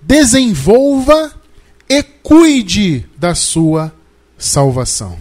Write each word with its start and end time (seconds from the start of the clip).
desenvolva 0.00 1.32
e 1.88 2.02
cuide 2.02 3.06
da 3.16 3.34
sua 3.34 3.92
salvação. 4.38 5.18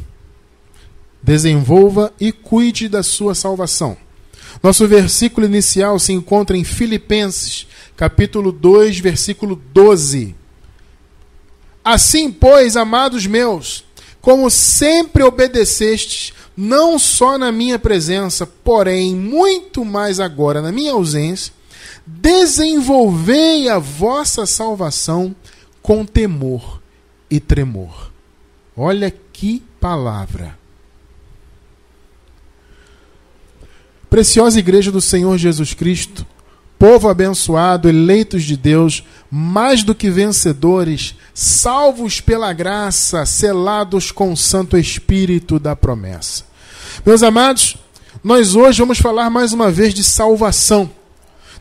Desenvolva 1.21 2.13
e 2.19 2.31
cuide 2.31 2.87
da 2.87 3.03
sua 3.03 3.35
salvação. 3.35 3.97
Nosso 4.63 4.87
versículo 4.87 5.45
inicial 5.45 5.99
se 5.99 6.13
encontra 6.13 6.57
em 6.57 6.63
Filipenses, 6.63 7.67
capítulo 7.95 8.51
2, 8.51 8.99
versículo 8.99 9.55
12. 9.73 10.35
Assim, 11.83 12.31
pois, 12.31 12.75
amados 12.75 13.25
meus, 13.25 13.83
como 14.21 14.49
sempre 14.49 15.23
obedecestes, 15.23 16.33
não 16.55 16.99
só 16.99 17.37
na 17.37 17.51
minha 17.51 17.79
presença, 17.79 18.45
porém 18.45 19.15
muito 19.15 19.85
mais 19.85 20.19
agora 20.19 20.61
na 20.61 20.71
minha 20.71 20.91
ausência, 20.91 21.53
desenvolvei 22.21 23.69
a 23.69 23.77
vossa 23.77 24.45
salvação 24.45 25.35
com 25.81 26.05
temor 26.05 26.81
e 27.29 27.39
tremor. 27.39 28.11
Olha 28.75 29.13
que 29.31 29.63
palavra. 29.79 30.57
Preciosa 34.09 34.57
Igreja 34.57 34.91
do 34.91 34.99
Senhor 34.99 35.37
Jesus 35.37 35.75
Cristo, 35.75 36.25
povo 36.79 37.07
abençoado, 37.07 37.87
eleitos 37.87 38.43
de 38.43 38.57
Deus, 38.57 39.03
mais 39.29 39.83
do 39.83 39.93
que 39.93 40.09
vencedores, 40.09 41.13
salvos 41.33 42.19
pela 42.19 42.51
graça, 42.51 43.23
selados 43.25 44.11
com 44.11 44.33
o 44.33 44.37
Santo 44.37 44.75
Espírito 44.75 45.59
da 45.59 45.75
promessa. 45.75 46.43
Meus 47.05 47.21
amados, 47.21 47.77
nós 48.23 48.55
hoje 48.55 48.79
vamos 48.79 48.97
falar 48.97 49.29
mais 49.29 49.53
uma 49.53 49.69
vez 49.69 49.93
de 49.93 50.03
salvação. 50.03 50.89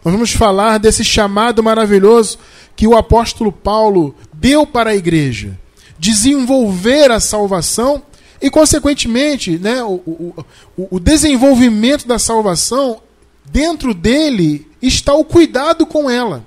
Nós 0.04 0.12
vamos 0.12 0.32
falar 0.32 0.78
desse 0.78 1.04
chamado 1.04 1.62
maravilhoso 1.62 2.38
que 2.76 2.86
o 2.86 2.96
apóstolo 2.96 3.50
Paulo 3.50 4.14
deu 4.32 4.66
para 4.66 4.90
a 4.90 4.96
igreja. 4.96 5.58
Desenvolver 5.98 7.10
a 7.10 7.20
salvação 7.20 8.02
e, 8.40 8.48
consequentemente, 8.50 9.58
né, 9.58 9.82
o, 9.82 9.94
o, 10.06 10.44
o 10.76 11.00
desenvolvimento 11.00 12.06
da 12.06 12.18
salvação, 12.18 13.00
dentro 13.44 13.92
dele 13.92 14.66
está 14.80 15.12
o 15.14 15.24
cuidado 15.24 15.84
com 15.84 16.08
ela. 16.08 16.44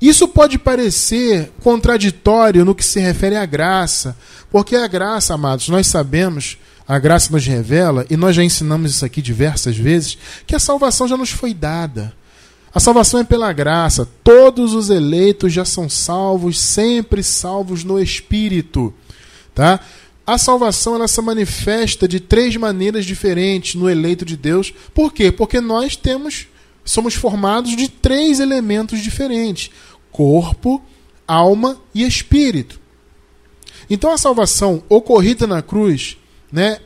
Isso 0.00 0.26
pode 0.26 0.58
parecer 0.58 1.52
contraditório 1.62 2.64
no 2.64 2.74
que 2.74 2.84
se 2.84 2.98
refere 2.98 3.36
à 3.36 3.46
graça, 3.46 4.16
porque 4.50 4.74
a 4.74 4.86
graça, 4.88 5.34
amados, 5.34 5.68
nós 5.68 5.86
sabemos, 5.86 6.58
a 6.88 6.98
graça 6.98 7.30
nos 7.30 7.46
revela, 7.46 8.04
e 8.10 8.16
nós 8.16 8.34
já 8.34 8.42
ensinamos 8.42 8.90
isso 8.90 9.04
aqui 9.04 9.22
diversas 9.22 9.76
vezes, 9.76 10.18
que 10.46 10.56
a 10.56 10.58
salvação 10.58 11.06
já 11.06 11.16
nos 11.16 11.30
foi 11.30 11.54
dada. 11.54 12.12
A 12.74 12.80
salvação 12.80 13.20
é 13.20 13.24
pela 13.24 13.52
graça. 13.52 14.08
Todos 14.24 14.74
os 14.74 14.88
eleitos 14.88 15.52
já 15.52 15.64
são 15.64 15.88
salvos, 15.88 16.58
sempre 16.58 17.22
salvos 17.22 17.84
no 17.84 18.00
Espírito. 18.00 18.92
Tá? 19.54 19.80
A 20.26 20.38
salvação 20.38 20.94
ela 20.94 21.08
se 21.08 21.20
manifesta 21.20 22.08
de 22.08 22.18
três 22.20 22.56
maneiras 22.56 23.04
diferentes 23.04 23.74
no 23.74 23.90
eleito 23.90 24.24
de 24.24 24.36
Deus. 24.36 24.72
Por 24.94 25.12
quê? 25.12 25.30
Porque 25.30 25.60
nós 25.60 25.96
temos 25.96 26.46
somos 26.84 27.14
formados 27.14 27.76
de 27.76 27.88
três 27.88 28.40
elementos 28.40 29.00
diferentes: 29.00 29.70
corpo, 30.10 30.82
alma 31.26 31.78
e 31.94 32.04
espírito. 32.04 32.80
Então 33.90 34.12
a 34.12 34.18
salvação 34.18 34.82
ocorrida 34.88 35.46
na 35.46 35.60
cruz, 35.60 36.16
né, 36.50 36.78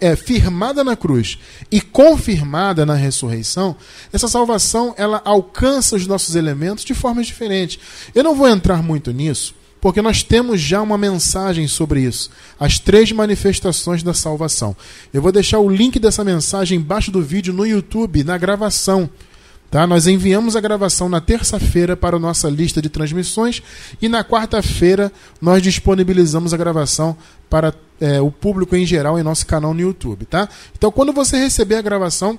é, 0.00 0.16
firmada 0.16 0.82
na 0.82 0.96
cruz 0.96 1.38
e 1.70 1.80
confirmada 1.80 2.86
na 2.86 2.94
ressurreição, 2.94 3.76
essa 4.12 4.28
salvação 4.28 4.94
ela 4.96 5.20
alcança 5.24 5.96
os 5.96 6.06
nossos 6.06 6.34
elementos 6.34 6.84
de 6.84 6.94
formas 6.94 7.26
diferentes. 7.26 7.78
Eu 8.14 8.24
não 8.24 8.34
vou 8.34 8.48
entrar 8.48 8.82
muito 8.82 9.12
nisso, 9.12 9.54
porque 9.80 10.00
nós 10.00 10.22
temos 10.22 10.60
já 10.60 10.80
uma 10.80 10.96
mensagem 10.96 11.66
sobre 11.66 12.00
isso, 12.02 12.30
as 12.58 12.78
três 12.78 13.10
manifestações 13.12 14.02
da 14.02 14.14
salvação. 14.14 14.76
Eu 15.12 15.20
vou 15.20 15.32
deixar 15.32 15.58
o 15.58 15.68
link 15.68 15.98
dessa 15.98 16.24
mensagem 16.24 16.78
embaixo 16.78 17.10
do 17.10 17.20
vídeo 17.20 17.52
no 17.52 17.66
YouTube, 17.66 18.24
na 18.24 18.38
gravação. 18.38 19.10
Tá? 19.72 19.86
Nós 19.86 20.06
enviamos 20.06 20.54
a 20.54 20.60
gravação 20.60 21.08
na 21.08 21.18
terça-feira 21.18 21.96
para 21.96 22.16
a 22.16 22.20
nossa 22.20 22.46
lista 22.50 22.82
de 22.82 22.90
transmissões 22.90 23.62
e 24.02 24.06
na 24.06 24.22
quarta-feira 24.22 25.10
nós 25.40 25.62
disponibilizamos 25.62 26.52
a 26.52 26.58
gravação 26.58 27.16
para 27.48 27.72
é, 27.98 28.20
o 28.20 28.30
público 28.30 28.76
em 28.76 28.84
geral 28.84 29.18
em 29.18 29.22
nosso 29.22 29.46
canal 29.46 29.72
no 29.72 29.80
YouTube. 29.80 30.26
Tá? 30.26 30.46
Então, 30.76 30.92
quando 30.92 31.10
você 31.10 31.38
receber 31.38 31.76
a 31.76 31.80
gravação, 31.80 32.38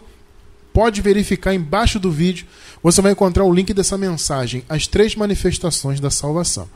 pode 0.71 1.01
verificar 1.01 1.55
embaixo 1.55 1.99
do 1.99 2.11
vídeo, 2.11 2.45
você 2.83 3.01
vai 3.01 3.13
encontrar 3.13 3.45
o 3.45 3.53
link 3.53 3.73
dessa 3.73 3.97
mensagem, 3.97 4.63
as 4.69 4.85
três 4.85 5.15
manifestações 5.15 5.99
da 5.99 6.11
salvação. 6.11 6.69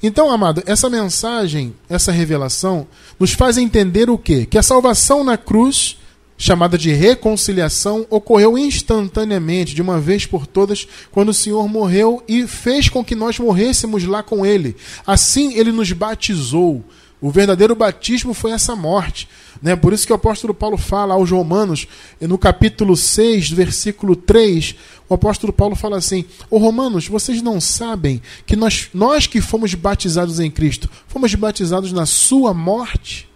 Então, 0.00 0.30
amado, 0.30 0.62
essa 0.64 0.88
mensagem, 0.88 1.74
essa 1.88 2.12
revelação, 2.12 2.86
nos 3.18 3.32
faz 3.32 3.58
entender 3.58 4.08
o 4.08 4.16
quê? 4.16 4.46
Que 4.46 4.58
a 4.58 4.62
salvação 4.62 5.24
na 5.24 5.36
cruz 5.36 5.96
chamada 6.36 6.76
de 6.76 6.92
reconciliação, 6.92 8.06
ocorreu 8.10 8.58
instantaneamente, 8.58 9.74
de 9.74 9.82
uma 9.82 10.00
vez 10.00 10.26
por 10.26 10.46
todas, 10.46 10.86
quando 11.10 11.28
o 11.28 11.34
Senhor 11.34 11.68
morreu 11.68 12.22
e 12.26 12.46
fez 12.46 12.88
com 12.88 13.04
que 13.04 13.14
nós 13.14 13.38
morrêssemos 13.38 14.04
lá 14.04 14.22
com 14.22 14.44
Ele. 14.44 14.76
Assim, 15.06 15.54
Ele 15.54 15.72
nos 15.72 15.92
batizou. 15.92 16.84
O 17.20 17.30
verdadeiro 17.30 17.74
batismo 17.74 18.34
foi 18.34 18.50
essa 18.50 18.76
morte. 18.76 19.28
Né? 19.62 19.74
Por 19.74 19.94
isso 19.94 20.06
que 20.06 20.12
o 20.12 20.16
apóstolo 20.16 20.52
Paulo 20.52 20.76
fala 20.76 21.14
aos 21.14 21.30
Romanos, 21.30 21.86
no 22.20 22.36
capítulo 22.36 22.96
6, 22.96 23.50
versículo 23.50 24.14
3, 24.14 24.74
o 25.08 25.14
apóstolo 25.14 25.52
Paulo 25.52 25.74
fala 25.74 25.96
assim: 25.96 26.26
Ô 26.50 26.58
Romanos, 26.58 27.08
vocês 27.08 27.40
não 27.40 27.60
sabem 27.60 28.20
que 28.44 28.56
nós, 28.56 28.90
nós 28.92 29.26
que 29.26 29.40
fomos 29.40 29.72
batizados 29.74 30.38
em 30.38 30.50
Cristo, 30.50 30.90
fomos 31.08 31.34
batizados 31.34 31.92
na 31.92 32.04
sua 32.04 32.52
morte? 32.52 33.26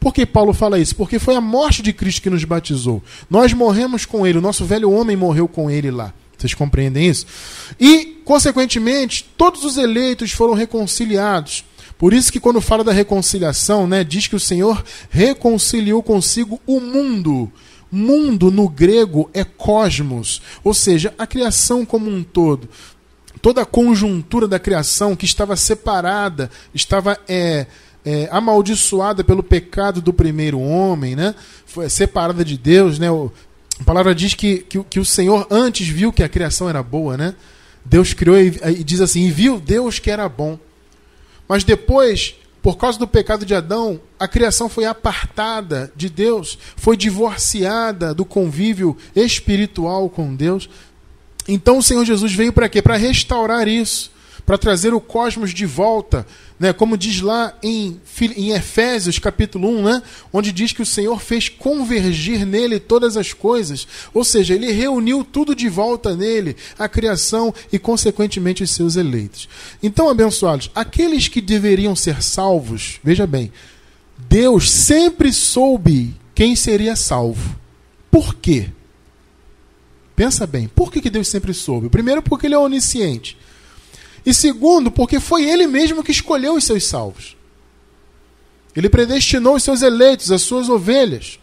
Por 0.00 0.14
que 0.14 0.24
Paulo 0.24 0.54
fala 0.54 0.78
isso? 0.78 0.96
Porque 0.96 1.18
foi 1.18 1.36
a 1.36 1.40
morte 1.42 1.82
de 1.82 1.92
Cristo 1.92 2.22
que 2.22 2.30
nos 2.30 2.42
batizou. 2.42 3.02
Nós 3.28 3.52
morremos 3.52 4.06
com 4.06 4.26
ele, 4.26 4.38
o 4.38 4.42
nosso 4.42 4.64
velho 4.64 4.90
homem 4.90 5.14
morreu 5.14 5.46
com 5.46 5.70
ele 5.70 5.90
lá. 5.90 6.14
Vocês 6.38 6.54
compreendem 6.54 7.06
isso? 7.06 7.26
E, 7.78 8.22
consequentemente, 8.24 9.28
todos 9.36 9.62
os 9.62 9.76
eleitos 9.76 10.32
foram 10.32 10.54
reconciliados. 10.54 11.64
Por 11.98 12.14
isso 12.14 12.32
que 12.32 12.40
quando 12.40 12.62
fala 12.62 12.82
da 12.82 12.92
reconciliação, 12.92 13.86
né, 13.86 14.02
diz 14.02 14.26
que 14.26 14.34
o 14.34 14.40
Senhor 14.40 14.82
reconciliou 15.10 16.02
consigo 16.02 16.58
o 16.66 16.80
mundo. 16.80 17.52
Mundo 17.92 18.50
no 18.50 18.70
grego 18.70 19.28
é 19.34 19.44
cosmos, 19.44 20.40
ou 20.64 20.72
seja, 20.72 21.12
a 21.18 21.26
criação 21.26 21.84
como 21.84 22.08
um 22.08 22.22
todo. 22.22 22.70
Toda 23.42 23.62
a 23.62 23.66
conjuntura 23.66 24.48
da 24.48 24.58
criação 24.58 25.14
que 25.14 25.26
estava 25.26 25.56
separada, 25.56 26.50
estava 26.72 27.18
é, 27.28 27.66
é, 28.04 28.28
amaldiçoada 28.30 29.22
pelo 29.22 29.42
pecado 29.42 30.00
do 30.00 30.12
primeiro 30.12 30.60
homem, 30.60 31.14
né? 31.14 31.34
Foi 31.66 31.88
separada 31.88 32.44
de 32.44 32.56
Deus, 32.56 32.98
né? 32.98 33.10
O, 33.10 33.30
a 33.78 33.84
palavra 33.84 34.14
diz 34.14 34.34
que, 34.34 34.58
que, 34.58 34.82
que, 34.84 35.00
o 35.00 35.04
Senhor 35.04 35.46
antes 35.50 35.88
viu 35.88 36.12
que 36.12 36.22
a 36.22 36.28
criação 36.28 36.68
era 36.68 36.82
boa, 36.82 37.16
né? 37.16 37.34
Deus 37.84 38.12
criou 38.12 38.38
e, 38.38 38.60
e 38.78 38.84
diz 38.84 39.00
assim, 39.00 39.26
e 39.26 39.30
viu 39.30 39.58
Deus 39.58 39.98
que 39.98 40.10
era 40.10 40.28
bom. 40.28 40.58
Mas 41.48 41.64
depois, 41.64 42.34
por 42.62 42.76
causa 42.76 42.98
do 42.98 43.08
pecado 43.08 43.44
de 43.44 43.54
Adão, 43.54 44.00
a 44.18 44.28
criação 44.28 44.68
foi 44.68 44.84
apartada 44.84 45.92
de 45.96 46.08
Deus, 46.08 46.58
foi 46.76 46.96
divorciada 46.96 48.14
do 48.14 48.24
convívio 48.24 48.96
espiritual 49.16 50.08
com 50.08 50.34
Deus. 50.34 50.68
Então 51.48 51.78
o 51.78 51.82
Senhor 51.82 52.04
Jesus 52.04 52.32
veio 52.32 52.52
para 52.52 52.68
quê? 52.68 52.80
Para 52.80 52.96
restaurar 52.96 53.66
isso 53.66 54.10
para 54.44 54.58
trazer 54.58 54.92
o 54.94 55.00
cosmos 55.00 55.52
de 55.52 55.66
volta, 55.66 56.26
né? 56.58 56.72
como 56.72 56.96
diz 56.96 57.20
lá 57.20 57.56
em, 57.62 58.00
em 58.36 58.50
Efésios 58.50 59.18
capítulo 59.18 59.68
1, 59.68 59.82
né? 59.82 60.02
onde 60.32 60.52
diz 60.52 60.72
que 60.72 60.82
o 60.82 60.86
Senhor 60.86 61.20
fez 61.20 61.48
convergir 61.48 62.44
nele 62.44 62.80
todas 62.80 63.16
as 63.16 63.32
coisas, 63.32 63.86
ou 64.12 64.24
seja, 64.24 64.54
ele 64.54 64.72
reuniu 64.72 65.24
tudo 65.24 65.54
de 65.54 65.68
volta 65.68 66.16
nele, 66.16 66.56
a 66.78 66.88
criação 66.88 67.54
e, 67.72 67.78
consequentemente, 67.78 68.62
os 68.62 68.70
seus 68.70 68.96
eleitos. 68.96 69.48
Então, 69.82 70.08
abençoados, 70.08 70.70
aqueles 70.74 71.28
que 71.28 71.40
deveriam 71.40 71.94
ser 71.94 72.22
salvos, 72.22 73.00
veja 73.02 73.26
bem, 73.26 73.52
Deus 74.28 74.70
sempre 74.70 75.32
soube 75.32 76.14
quem 76.34 76.54
seria 76.54 76.96
salvo. 76.96 77.58
Por 78.10 78.34
quê? 78.34 78.70
Pensa 80.20 80.46
bem, 80.46 80.68
por 80.68 80.92
que 80.92 81.08
Deus 81.08 81.28
sempre 81.28 81.54
soube? 81.54 81.88
Primeiro, 81.88 82.20
porque 82.20 82.46
ele 82.46 82.54
é 82.54 82.58
onisciente. 82.58 83.38
E 84.24 84.34
segundo, 84.34 84.90
porque 84.90 85.18
foi 85.18 85.48
ele 85.48 85.66
mesmo 85.66 86.02
que 86.02 86.12
escolheu 86.12 86.54
os 86.54 86.64
seus 86.64 86.84
salvos. 86.84 87.36
Ele 88.74 88.88
predestinou 88.88 89.56
os 89.56 89.62
seus 89.62 89.82
eleitos, 89.82 90.30
as 90.30 90.42
suas 90.42 90.68
ovelhas. 90.68 91.38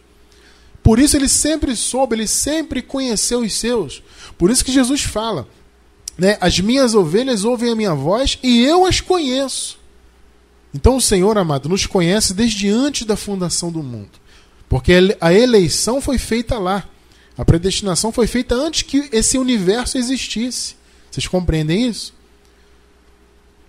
Por 0.82 0.98
isso 0.98 1.16
ele 1.16 1.28
sempre 1.28 1.76
soube, 1.76 2.14
ele 2.14 2.26
sempre 2.26 2.80
conheceu 2.80 3.40
os 3.40 3.52
seus. 3.54 4.02
Por 4.38 4.50
isso 4.50 4.64
que 4.64 4.72
Jesus 4.72 5.02
fala: 5.02 5.46
né, 6.16 6.38
As 6.40 6.58
minhas 6.60 6.94
ovelhas 6.94 7.44
ouvem 7.44 7.70
a 7.70 7.76
minha 7.76 7.94
voz 7.94 8.38
e 8.42 8.62
eu 8.64 8.86
as 8.86 9.00
conheço. 9.00 9.78
Então 10.72 10.96
o 10.96 11.00
Senhor, 11.00 11.36
amado, 11.36 11.68
nos 11.68 11.86
conhece 11.86 12.32
desde 12.32 12.68
antes 12.68 13.04
da 13.06 13.16
fundação 13.16 13.70
do 13.70 13.82
mundo. 13.82 14.12
Porque 14.68 14.92
a 15.20 15.32
eleição 15.32 16.00
foi 16.00 16.18
feita 16.18 16.58
lá. 16.58 16.86
A 17.36 17.44
predestinação 17.44 18.12
foi 18.12 18.26
feita 18.26 18.54
antes 18.54 18.82
que 18.82 19.08
esse 19.12 19.38
universo 19.38 19.96
existisse. 19.96 20.76
Vocês 21.10 21.26
compreendem 21.26 21.88
isso? 21.88 22.12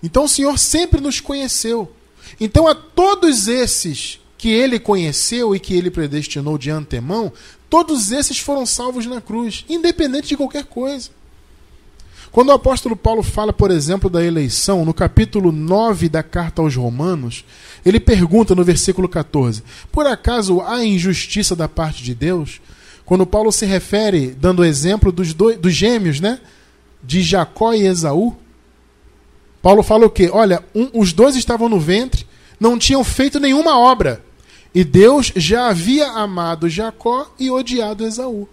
Então 0.01 0.25
o 0.25 0.29
Senhor 0.29 0.57
sempre 0.57 1.01
nos 1.01 1.19
conheceu. 1.19 1.91
Então 2.39 2.67
a 2.67 2.75
todos 2.75 3.47
esses 3.47 4.19
que 4.37 4.49
ele 4.49 4.79
conheceu 4.79 5.53
e 5.53 5.59
que 5.59 5.73
ele 5.73 5.91
predestinou 5.91 6.57
de 6.57 6.71
antemão, 6.71 7.31
todos 7.69 8.11
esses 8.11 8.39
foram 8.39 8.65
salvos 8.65 9.05
na 9.05 9.19
cruz, 9.19 9.65
independente 9.67 10.29
de 10.29 10.37
qualquer 10.37 10.63
coisa. 10.65 11.09
Quando 12.31 12.49
o 12.49 12.53
apóstolo 12.53 12.95
Paulo 12.95 13.23
fala, 13.23 13.51
por 13.51 13.71
exemplo, 13.71 14.09
da 14.09 14.23
eleição, 14.23 14.85
no 14.85 14.93
capítulo 14.93 15.51
9 15.51 16.07
da 16.09 16.21
carta 16.21 16.61
aos 16.61 16.75
Romanos, 16.75 17.43
ele 17.85 17.99
pergunta 17.99 18.53
no 18.53 18.63
versículo 18.63 19.09
14: 19.09 19.63
Por 19.91 20.05
acaso 20.05 20.61
há 20.61 20.83
injustiça 20.85 21.55
da 21.55 21.67
parte 21.67 22.03
de 22.03 22.13
Deus? 22.13 22.61
Quando 23.03 23.25
Paulo 23.25 23.51
se 23.51 23.65
refere, 23.65 24.37
dando 24.39 24.59
o 24.59 24.65
exemplo 24.65 25.11
dos, 25.11 25.33
dois, 25.33 25.57
dos 25.57 25.73
gêmeos, 25.73 26.19
né? 26.19 26.39
De 27.03 27.21
Jacó 27.23 27.73
e 27.73 27.87
Esaú. 27.87 28.37
Paulo 29.61 29.83
fala 29.83 30.05
o 30.05 30.09
quê? 30.09 30.29
Olha, 30.31 30.63
um, 30.73 30.89
os 30.93 31.11
dois 31.13 31.35
estavam 31.35 31.67
no 31.67 31.79
ventre, 31.79 32.25
não 32.59 32.77
tinham 32.77 33.03
feito 33.03 33.39
nenhuma 33.39 33.77
obra. 33.77 34.23
E 34.73 34.83
Deus 34.83 35.31
já 35.35 35.67
havia 35.67 36.07
amado 36.07 36.69
Jacó 36.69 37.33
e 37.39 37.49
odiado 37.49 38.05
Esaú. 38.05 38.47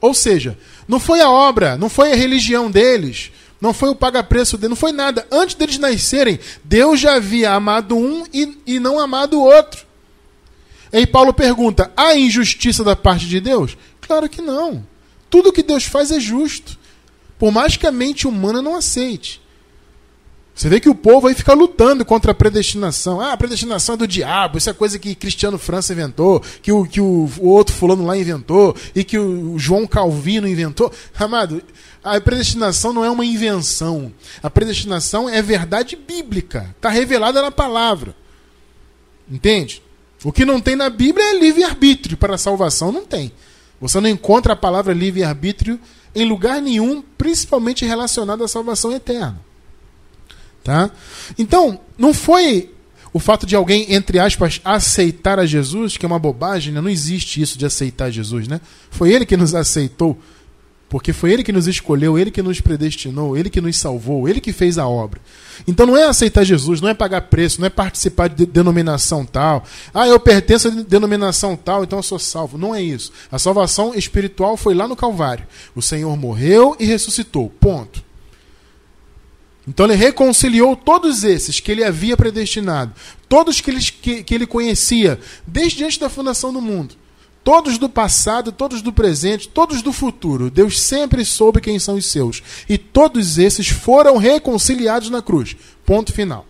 Ou 0.00 0.14
seja, 0.14 0.58
não 0.88 0.98
foi 0.98 1.20
a 1.20 1.30
obra, 1.30 1.76
não 1.76 1.90
foi 1.90 2.12
a 2.12 2.16
religião 2.16 2.70
deles, 2.70 3.30
não 3.60 3.74
foi 3.74 3.90
o 3.90 3.94
paga-preço 3.94 4.56
deles, 4.56 4.70
não 4.70 4.76
foi 4.76 4.92
nada. 4.92 5.26
Antes 5.30 5.54
deles 5.54 5.78
nascerem, 5.78 6.40
Deus 6.64 6.98
já 6.98 7.16
havia 7.16 7.52
amado 7.52 7.96
um 7.96 8.24
e, 8.32 8.58
e 8.66 8.80
não 8.80 8.98
amado 8.98 9.38
o 9.38 9.44
outro. 9.44 9.84
E 10.92 10.98
aí 10.98 11.06
Paulo 11.06 11.34
pergunta: 11.34 11.92
há 11.94 12.16
injustiça 12.16 12.82
da 12.82 12.96
parte 12.96 13.26
de 13.26 13.40
Deus? 13.40 13.76
Claro 14.00 14.28
que 14.28 14.40
não. 14.40 14.84
Tudo 15.28 15.52
que 15.52 15.62
Deus 15.62 15.84
faz 15.84 16.10
é 16.10 16.18
justo. 16.18 16.78
Por 17.38 17.52
mais 17.52 17.76
que 17.76 17.86
a 17.86 17.92
mente 17.92 18.26
humana 18.26 18.60
não 18.62 18.74
aceite. 18.74 19.39
Você 20.60 20.68
vê 20.68 20.78
que 20.78 20.90
o 20.90 20.94
povo 20.94 21.26
aí 21.26 21.34
fica 21.34 21.54
lutando 21.54 22.04
contra 22.04 22.32
a 22.32 22.34
predestinação. 22.34 23.18
Ah, 23.18 23.32
a 23.32 23.36
predestinação 23.38 23.94
é 23.94 23.96
do 23.96 24.06
diabo, 24.06 24.58
isso 24.58 24.68
é 24.68 24.74
coisa 24.74 24.98
que 24.98 25.14
Cristiano 25.14 25.56
França 25.56 25.94
inventou, 25.94 26.38
que 26.60 26.70
o, 26.70 26.84
que 26.84 27.00
o, 27.00 27.30
o 27.38 27.48
outro 27.48 27.74
fulano 27.74 28.04
lá 28.04 28.14
inventou, 28.14 28.76
e 28.94 29.02
que 29.02 29.18
o 29.18 29.58
João 29.58 29.86
Calvino 29.86 30.46
inventou. 30.46 30.92
Amado, 31.18 31.62
a 32.04 32.20
predestinação 32.20 32.92
não 32.92 33.02
é 33.02 33.08
uma 33.08 33.24
invenção. 33.24 34.12
A 34.42 34.50
predestinação 34.50 35.30
é 35.30 35.40
verdade 35.40 35.96
bíblica. 35.96 36.74
Está 36.76 36.90
revelada 36.90 37.40
na 37.40 37.50
palavra. 37.50 38.14
Entende? 39.30 39.82
O 40.22 40.30
que 40.30 40.44
não 40.44 40.60
tem 40.60 40.76
na 40.76 40.90
Bíblia 40.90 41.24
é 41.24 41.40
livre-arbítrio 41.40 42.18
para 42.18 42.34
a 42.34 42.38
salvação. 42.38 42.92
Não 42.92 43.06
tem. 43.06 43.32
Você 43.80 43.98
não 43.98 44.10
encontra 44.10 44.52
a 44.52 44.56
palavra 44.56 44.92
livre-arbítrio 44.92 45.80
em 46.14 46.28
lugar 46.28 46.60
nenhum, 46.60 47.02
principalmente 47.16 47.86
relacionado 47.86 48.44
à 48.44 48.48
salvação 48.48 48.92
eterna. 48.92 49.48
Tá? 50.62 50.90
Então, 51.38 51.80
não 51.96 52.12
foi 52.12 52.70
o 53.12 53.18
fato 53.18 53.44
de 53.44 53.56
alguém, 53.56 53.92
entre 53.92 54.18
aspas, 54.18 54.60
aceitar 54.64 55.38
a 55.38 55.46
Jesus, 55.46 55.96
que 55.96 56.06
é 56.06 56.08
uma 56.08 56.18
bobagem, 56.18 56.72
né? 56.72 56.80
não 56.80 56.88
existe 56.88 57.40
isso 57.40 57.58
de 57.58 57.66
aceitar 57.66 58.10
Jesus. 58.10 58.46
Né? 58.46 58.60
Foi 58.90 59.12
ele 59.12 59.26
que 59.26 59.36
nos 59.36 59.54
aceitou, 59.54 60.16
porque 60.88 61.12
foi 61.12 61.32
ele 61.32 61.42
que 61.42 61.52
nos 61.52 61.66
escolheu, 61.66 62.18
ele 62.18 62.30
que 62.30 62.42
nos 62.42 62.60
predestinou, 62.60 63.36
ele 63.36 63.50
que 63.50 63.60
nos 63.60 63.76
salvou, 63.76 64.28
ele 64.28 64.40
que 64.40 64.52
fez 64.52 64.78
a 64.78 64.86
obra. 64.86 65.20
Então 65.66 65.86
não 65.86 65.96
é 65.96 66.04
aceitar 66.04 66.44
Jesus, 66.44 66.80
não 66.80 66.88
é 66.88 66.94
pagar 66.94 67.22
preço, 67.22 67.60
não 67.60 67.66
é 67.66 67.70
participar 67.70 68.28
de 68.28 68.46
denominação 68.46 69.24
tal. 69.24 69.64
Ah, 69.92 70.06
eu 70.06 70.18
pertenço 70.18 70.68
a 70.68 70.70
denominação 70.70 71.56
tal, 71.56 71.84
então 71.84 71.98
eu 71.98 72.02
sou 72.02 72.18
salvo. 72.18 72.56
Não 72.56 72.74
é 72.74 72.82
isso. 72.82 73.12
A 73.30 73.38
salvação 73.38 73.94
espiritual 73.94 74.56
foi 74.56 74.74
lá 74.74 74.86
no 74.86 74.96
Calvário. 74.96 75.46
O 75.74 75.82
Senhor 75.82 76.16
morreu 76.16 76.76
e 76.78 76.84
ressuscitou. 76.84 77.50
Ponto. 77.60 78.09
Então 79.66 79.86
ele 79.86 79.94
reconciliou 79.94 80.74
todos 80.74 81.22
esses 81.22 81.60
que 81.60 81.70
ele 81.70 81.84
havia 81.84 82.16
predestinado, 82.16 82.92
todos 83.28 83.60
que 83.60 83.70
ele, 83.70 83.80
que, 83.80 84.22
que 84.22 84.34
ele 84.34 84.46
conhecia, 84.46 85.20
desde 85.46 85.84
antes 85.84 85.98
da 85.98 86.08
fundação 86.08 86.52
do 86.52 86.60
mundo. 86.60 86.94
Todos 87.42 87.78
do 87.78 87.88
passado, 87.88 88.52
todos 88.52 88.82
do 88.82 88.92
presente, 88.92 89.48
todos 89.48 89.80
do 89.80 89.92
futuro. 89.92 90.50
Deus 90.50 90.78
sempre 90.78 91.24
soube 91.24 91.60
quem 91.60 91.78
são 91.78 91.96
os 91.96 92.06
seus. 92.06 92.42
E 92.68 92.76
todos 92.76 93.38
esses 93.38 93.68
foram 93.68 94.18
reconciliados 94.18 95.08
na 95.08 95.22
cruz. 95.22 95.56
Ponto 95.86 96.12
final. 96.12 96.46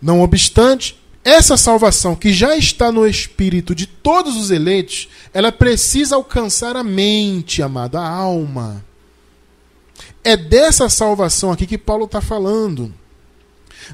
Não 0.00 0.20
obstante, 0.20 0.98
essa 1.24 1.56
salvação 1.56 2.16
que 2.16 2.32
já 2.32 2.56
está 2.56 2.90
no 2.90 3.06
espírito 3.06 3.74
de 3.74 3.86
todos 3.86 4.36
os 4.36 4.50
eleitos, 4.50 5.08
ela 5.32 5.52
precisa 5.52 6.16
alcançar 6.16 6.76
a 6.76 6.82
mente, 6.82 7.62
amada, 7.62 8.00
a 8.00 8.08
alma. 8.08 8.84
É 10.24 10.36
dessa 10.36 10.88
salvação 10.88 11.50
aqui 11.50 11.66
que 11.66 11.78
Paulo 11.78 12.04
está 12.04 12.20
falando. 12.20 12.92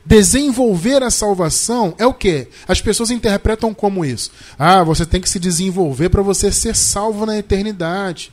Desenvolver 0.05 1.03
a 1.03 1.11
salvação 1.11 1.95
é 1.99 2.07
o 2.07 2.13
que? 2.13 2.49
As 2.67 2.81
pessoas 2.81 3.11
interpretam 3.11 3.73
como 3.73 4.05
isso. 4.05 4.31
Ah, 4.59 4.83
você 4.83 5.07
tem 5.07 5.21
que 5.21 5.29
se 5.29 5.39
desenvolver 5.39 6.11
para 6.11 6.23
você 6.23 6.53
ser 6.53 6.77
salvo 6.77 7.25
na 7.25 7.39
eternidade. 7.39 8.33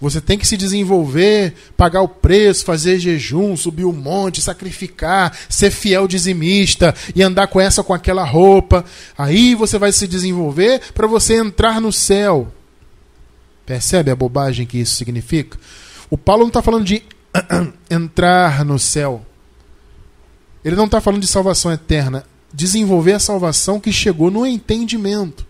Você 0.00 0.20
tem 0.20 0.38
que 0.38 0.46
se 0.46 0.56
desenvolver, 0.56 1.54
pagar 1.76 2.02
o 2.02 2.08
preço, 2.08 2.64
fazer 2.64 3.00
jejum, 3.00 3.56
subir 3.56 3.84
o 3.84 3.90
um 3.90 3.92
monte, 3.92 4.40
sacrificar, 4.40 5.36
ser 5.48 5.72
fiel 5.72 6.06
dizimista 6.06 6.94
e 7.16 7.22
andar 7.22 7.48
com 7.48 7.60
essa 7.60 7.82
com 7.82 7.92
aquela 7.92 8.22
roupa. 8.22 8.84
Aí 9.16 9.56
você 9.56 9.76
vai 9.76 9.90
se 9.90 10.06
desenvolver 10.06 10.80
para 10.94 11.08
você 11.08 11.34
entrar 11.34 11.80
no 11.80 11.92
céu. 11.92 12.52
Percebe 13.66 14.12
a 14.12 14.16
bobagem 14.16 14.66
que 14.66 14.78
isso 14.78 14.94
significa? 14.94 15.58
O 16.10 16.16
Paulo 16.16 16.42
não 16.42 16.48
está 16.48 16.62
falando 16.62 16.84
de 16.84 17.02
entrar 17.90 18.64
no 18.64 18.78
céu. 18.78 19.24
Ele 20.64 20.76
não 20.76 20.86
está 20.86 21.00
falando 21.00 21.20
de 21.20 21.26
salvação 21.26 21.72
eterna. 21.72 22.24
Desenvolver 22.52 23.12
a 23.12 23.18
salvação 23.18 23.78
que 23.78 23.92
chegou 23.92 24.30
no 24.30 24.46
entendimento. 24.46 25.46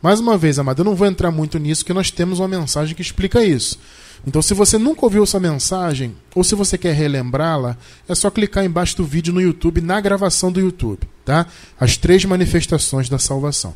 Mais 0.00 0.20
uma 0.20 0.38
vez, 0.38 0.58
amado, 0.58 0.80
eu 0.80 0.84
não 0.84 0.94
vou 0.94 1.06
entrar 1.06 1.30
muito 1.30 1.58
nisso, 1.58 1.84
que 1.84 1.92
nós 1.92 2.10
temos 2.10 2.38
uma 2.38 2.48
mensagem 2.48 2.94
que 2.94 3.02
explica 3.02 3.44
isso. 3.44 3.78
Então, 4.26 4.40
se 4.42 4.54
você 4.54 4.78
nunca 4.78 5.04
ouviu 5.04 5.22
essa 5.22 5.40
mensagem, 5.40 6.14
ou 6.34 6.42
se 6.42 6.54
você 6.54 6.76
quer 6.76 6.94
relembrá-la, 6.94 7.76
é 8.08 8.14
só 8.14 8.30
clicar 8.30 8.64
embaixo 8.64 8.96
do 8.96 9.04
vídeo 9.04 9.32
no 9.32 9.40
YouTube, 9.40 9.80
na 9.80 10.00
gravação 10.00 10.50
do 10.50 10.60
YouTube, 10.60 11.00
tá? 11.24 11.46
As 11.78 11.96
três 11.96 12.24
manifestações 12.24 13.08
da 13.08 13.18
salvação. 13.18 13.74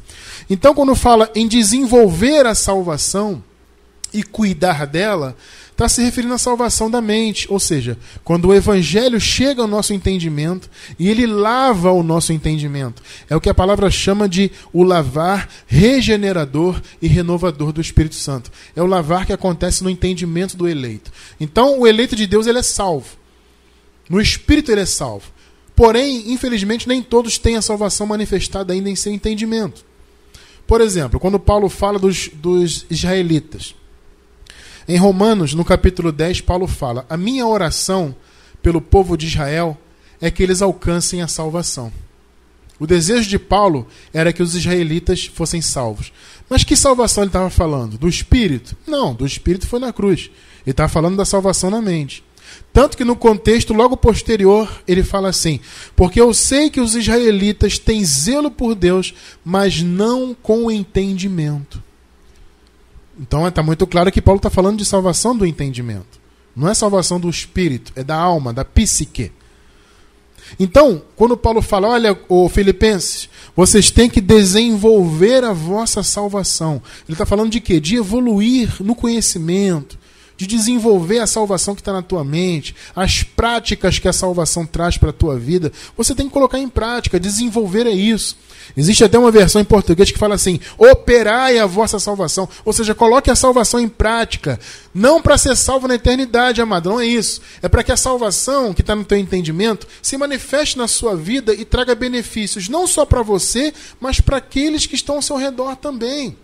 Então, 0.48 0.74
quando 0.74 0.94
fala 0.94 1.30
em 1.34 1.46
desenvolver 1.46 2.46
a 2.46 2.54
salvação 2.54 3.42
e 4.12 4.22
cuidar 4.22 4.86
dela, 4.86 5.36
está 5.70 5.88
se 5.88 6.02
referindo 6.02 6.34
à 6.34 6.38
salvação 6.38 6.90
da 6.90 7.00
mente. 7.00 7.46
Ou 7.50 7.58
seja, 7.58 7.98
quando 8.22 8.46
o 8.46 8.54
evangelho 8.54 9.20
chega 9.20 9.62
ao 9.62 9.68
nosso 9.68 9.92
entendimento 9.92 10.70
e 10.98 11.08
ele 11.08 11.26
lava 11.26 11.90
o 11.90 12.02
nosso 12.02 12.32
entendimento. 12.32 13.02
É 13.28 13.34
o 13.34 13.40
que 13.40 13.50
a 13.50 13.54
palavra 13.54 13.90
chama 13.90 14.28
de 14.28 14.50
o 14.72 14.82
lavar 14.82 15.48
regenerador 15.66 16.80
e 17.00 17.08
renovador 17.08 17.72
do 17.72 17.80
Espírito 17.80 18.14
Santo. 18.14 18.50
É 18.76 18.82
o 18.82 18.86
lavar 18.86 19.26
que 19.26 19.32
acontece 19.32 19.82
no 19.82 19.90
entendimento 19.90 20.56
do 20.56 20.68
eleito. 20.68 21.10
Então, 21.40 21.80
o 21.80 21.86
eleito 21.86 22.14
de 22.14 22.26
Deus 22.26 22.46
ele 22.46 22.58
é 22.58 22.62
salvo. 22.62 23.16
No 24.08 24.20
Espírito 24.20 24.70
ele 24.70 24.82
é 24.82 24.86
salvo. 24.86 25.32
Porém, 25.74 26.30
infelizmente, 26.32 26.86
nem 26.86 27.02
todos 27.02 27.38
têm 27.38 27.56
a 27.56 27.62
salvação 27.62 28.06
manifestada 28.06 28.72
ainda 28.72 28.90
em 28.90 28.96
seu 28.96 29.12
entendimento. 29.12 29.84
Por 30.66 30.80
exemplo, 30.80 31.18
quando 31.18 31.38
Paulo 31.38 31.68
fala 31.68 31.98
dos, 31.98 32.28
dos 32.28 32.86
israelitas. 32.90 33.74
Em 34.88 34.96
Romanos, 34.96 35.54
no 35.54 35.64
capítulo 35.64 36.10
10, 36.10 36.40
Paulo 36.40 36.66
fala: 36.66 37.06
A 37.08 37.16
minha 37.16 37.46
oração 37.46 38.14
pelo 38.62 38.80
povo 38.80 39.16
de 39.16 39.26
Israel 39.26 39.76
é 40.20 40.30
que 40.30 40.42
eles 40.42 40.62
alcancem 40.62 41.22
a 41.22 41.28
salvação. 41.28 41.92
O 42.78 42.86
desejo 42.86 43.28
de 43.28 43.38
Paulo 43.38 43.86
era 44.12 44.32
que 44.32 44.42
os 44.42 44.56
israelitas 44.56 45.26
fossem 45.26 45.60
salvos. 45.60 46.12
Mas 46.48 46.64
que 46.64 46.74
salvação 46.74 47.22
ele 47.22 47.28
estava 47.28 47.48
falando? 47.48 47.96
Do 47.96 48.08
espírito? 48.08 48.76
Não, 48.86 49.14
do 49.14 49.24
espírito 49.24 49.68
foi 49.68 49.78
na 49.78 49.92
cruz. 49.92 50.30
Ele 50.66 50.72
estava 50.72 50.88
falando 50.88 51.16
da 51.16 51.24
salvação 51.24 51.70
na 51.70 51.80
mente. 51.80 52.24
Tanto 52.72 52.96
que 52.96 53.04
no 53.04 53.16
contexto 53.16 53.72
logo 53.72 53.96
posterior 53.96 54.68
ele 54.86 55.02
fala 55.04 55.28
assim: 55.28 55.60
Porque 55.94 56.20
eu 56.20 56.34
sei 56.34 56.70
que 56.70 56.80
os 56.80 56.96
israelitas 56.96 57.78
têm 57.78 58.04
zelo 58.04 58.50
por 58.50 58.74
Deus, 58.74 59.14
mas 59.44 59.80
não 59.80 60.34
com 60.34 60.70
entendimento. 60.70 61.82
Então 63.18 63.46
está 63.46 63.62
muito 63.62 63.86
claro 63.86 64.10
que 64.10 64.22
Paulo 64.22 64.38
está 64.38 64.50
falando 64.50 64.78
de 64.78 64.84
salvação 64.84 65.36
do 65.36 65.46
entendimento. 65.46 66.20
Não 66.54 66.68
é 66.68 66.74
salvação 66.74 67.18
do 67.18 67.30
espírito, 67.30 67.92
é 67.96 68.04
da 68.04 68.16
alma, 68.16 68.52
da 68.52 68.64
psique. 68.64 69.32
Então, 70.58 71.02
quando 71.16 71.36
Paulo 71.36 71.62
fala, 71.62 71.88
olha, 71.88 72.18
o 72.28 72.48
Filipenses, 72.48 73.28
vocês 73.56 73.90
têm 73.90 74.08
que 74.08 74.20
desenvolver 74.20 75.44
a 75.44 75.52
vossa 75.52 76.02
salvação. 76.02 76.82
Ele 77.08 77.14
está 77.14 77.24
falando 77.24 77.50
de 77.50 77.60
quê? 77.60 77.80
De 77.80 77.96
evoluir 77.96 78.76
no 78.80 78.94
conhecimento, 78.94 79.98
de 80.42 80.56
desenvolver 80.56 81.20
a 81.20 81.26
salvação 81.26 81.74
que 81.74 81.80
está 81.80 81.92
na 81.92 82.02
tua 82.02 82.24
mente, 82.24 82.74
as 82.96 83.22
práticas 83.22 84.00
que 84.00 84.08
a 84.08 84.12
salvação 84.12 84.66
traz 84.66 84.98
para 84.98 85.10
a 85.10 85.12
tua 85.12 85.38
vida, 85.38 85.70
você 85.96 86.14
tem 86.16 86.26
que 86.26 86.32
colocar 86.32 86.58
em 86.58 86.68
prática, 86.68 87.20
desenvolver 87.20 87.86
é 87.86 87.92
isso. 87.92 88.36
Existe 88.76 89.04
até 89.04 89.18
uma 89.18 89.30
versão 89.30 89.60
em 89.60 89.64
português 89.64 90.10
que 90.10 90.18
fala 90.18 90.34
assim: 90.34 90.58
operai 90.76 91.58
a 91.58 91.66
vossa 91.66 91.98
salvação. 91.98 92.48
Ou 92.64 92.72
seja, 92.72 92.94
coloque 92.94 93.30
a 93.30 93.36
salvação 93.36 93.78
em 93.78 93.88
prática. 93.88 94.58
Não 94.92 95.22
para 95.22 95.38
ser 95.38 95.56
salvo 95.56 95.86
na 95.86 95.94
eternidade, 95.94 96.60
amado. 96.60 96.90
Não 96.90 97.00
é 97.00 97.06
isso. 97.06 97.40
É 97.60 97.68
para 97.68 97.82
que 97.82 97.92
a 97.92 97.96
salvação 97.96 98.74
que 98.74 98.80
está 98.80 98.96
no 98.96 99.04
teu 99.04 99.18
entendimento 99.18 99.86
se 100.00 100.16
manifeste 100.16 100.76
na 100.78 100.88
sua 100.88 101.14
vida 101.16 101.54
e 101.54 101.64
traga 101.64 101.94
benefícios, 101.94 102.68
não 102.68 102.86
só 102.86 103.04
para 103.04 103.22
você, 103.22 103.72
mas 104.00 104.20
para 104.20 104.38
aqueles 104.38 104.86
que 104.86 104.94
estão 104.94 105.16
ao 105.16 105.22
seu 105.22 105.36
redor 105.36 105.76
também. 105.76 106.36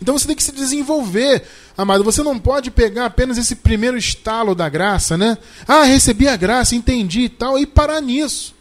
Então 0.00 0.18
você 0.18 0.26
tem 0.26 0.36
que 0.36 0.42
se 0.42 0.52
desenvolver, 0.52 1.42
amado. 1.76 2.04
Você 2.04 2.22
não 2.22 2.38
pode 2.38 2.70
pegar 2.70 3.06
apenas 3.06 3.38
esse 3.38 3.56
primeiro 3.56 3.96
estalo 3.96 4.54
da 4.54 4.68
graça, 4.68 5.16
né? 5.16 5.38
Ah, 5.66 5.84
recebi 5.84 6.28
a 6.28 6.36
graça, 6.36 6.74
entendi 6.74 7.22
e 7.22 7.28
tal, 7.28 7.58
e 7.58 7.66
parar 7.66 8.00
nisso. 8.00 8.54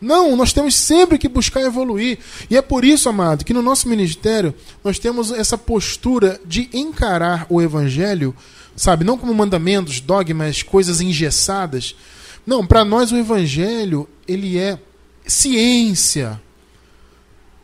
Não, 0.00 0.34
nós 0.34 0.52
temos 0.52 0.74
sempre 0.74 1.18
que 1.18 1.28
buscar 1.28 1.60
evoluir. 1.60 2.18
E 2.48 2.56
é 2.56 2.62
por 2.62 2.84
isso, 2.84 3.08
amado, 3.08 3.44
que 3.44 3.52
no 3.52 3.60
nosso 3.60 3.88
ministério 3.88 4.54
nós 4.82 4.98
temos 4.98 5.30
essa 5.30 5.58
postura 5.58 6.40
de 6.46 6.70
encarar 6.72 7.46
o 7.50 7.60
evangelho, 7.60 8.34
sabe, 8.74 9.04
não 9.04 9.18
como 9.18 9.34
mandamentos, 9.34 10.00
dogmas, 10.00 10.62
coisas 10.62 11.02
engessadas. 11.02 11.94
Não, 12.46 12.66
para 12.66 12.84
nós 12.84 13.12
o 13.12 13.16
evangelho, 13.16 14.08
ele 14.26 14.56
é 14.56 14.78
ciência. 15.26 16.40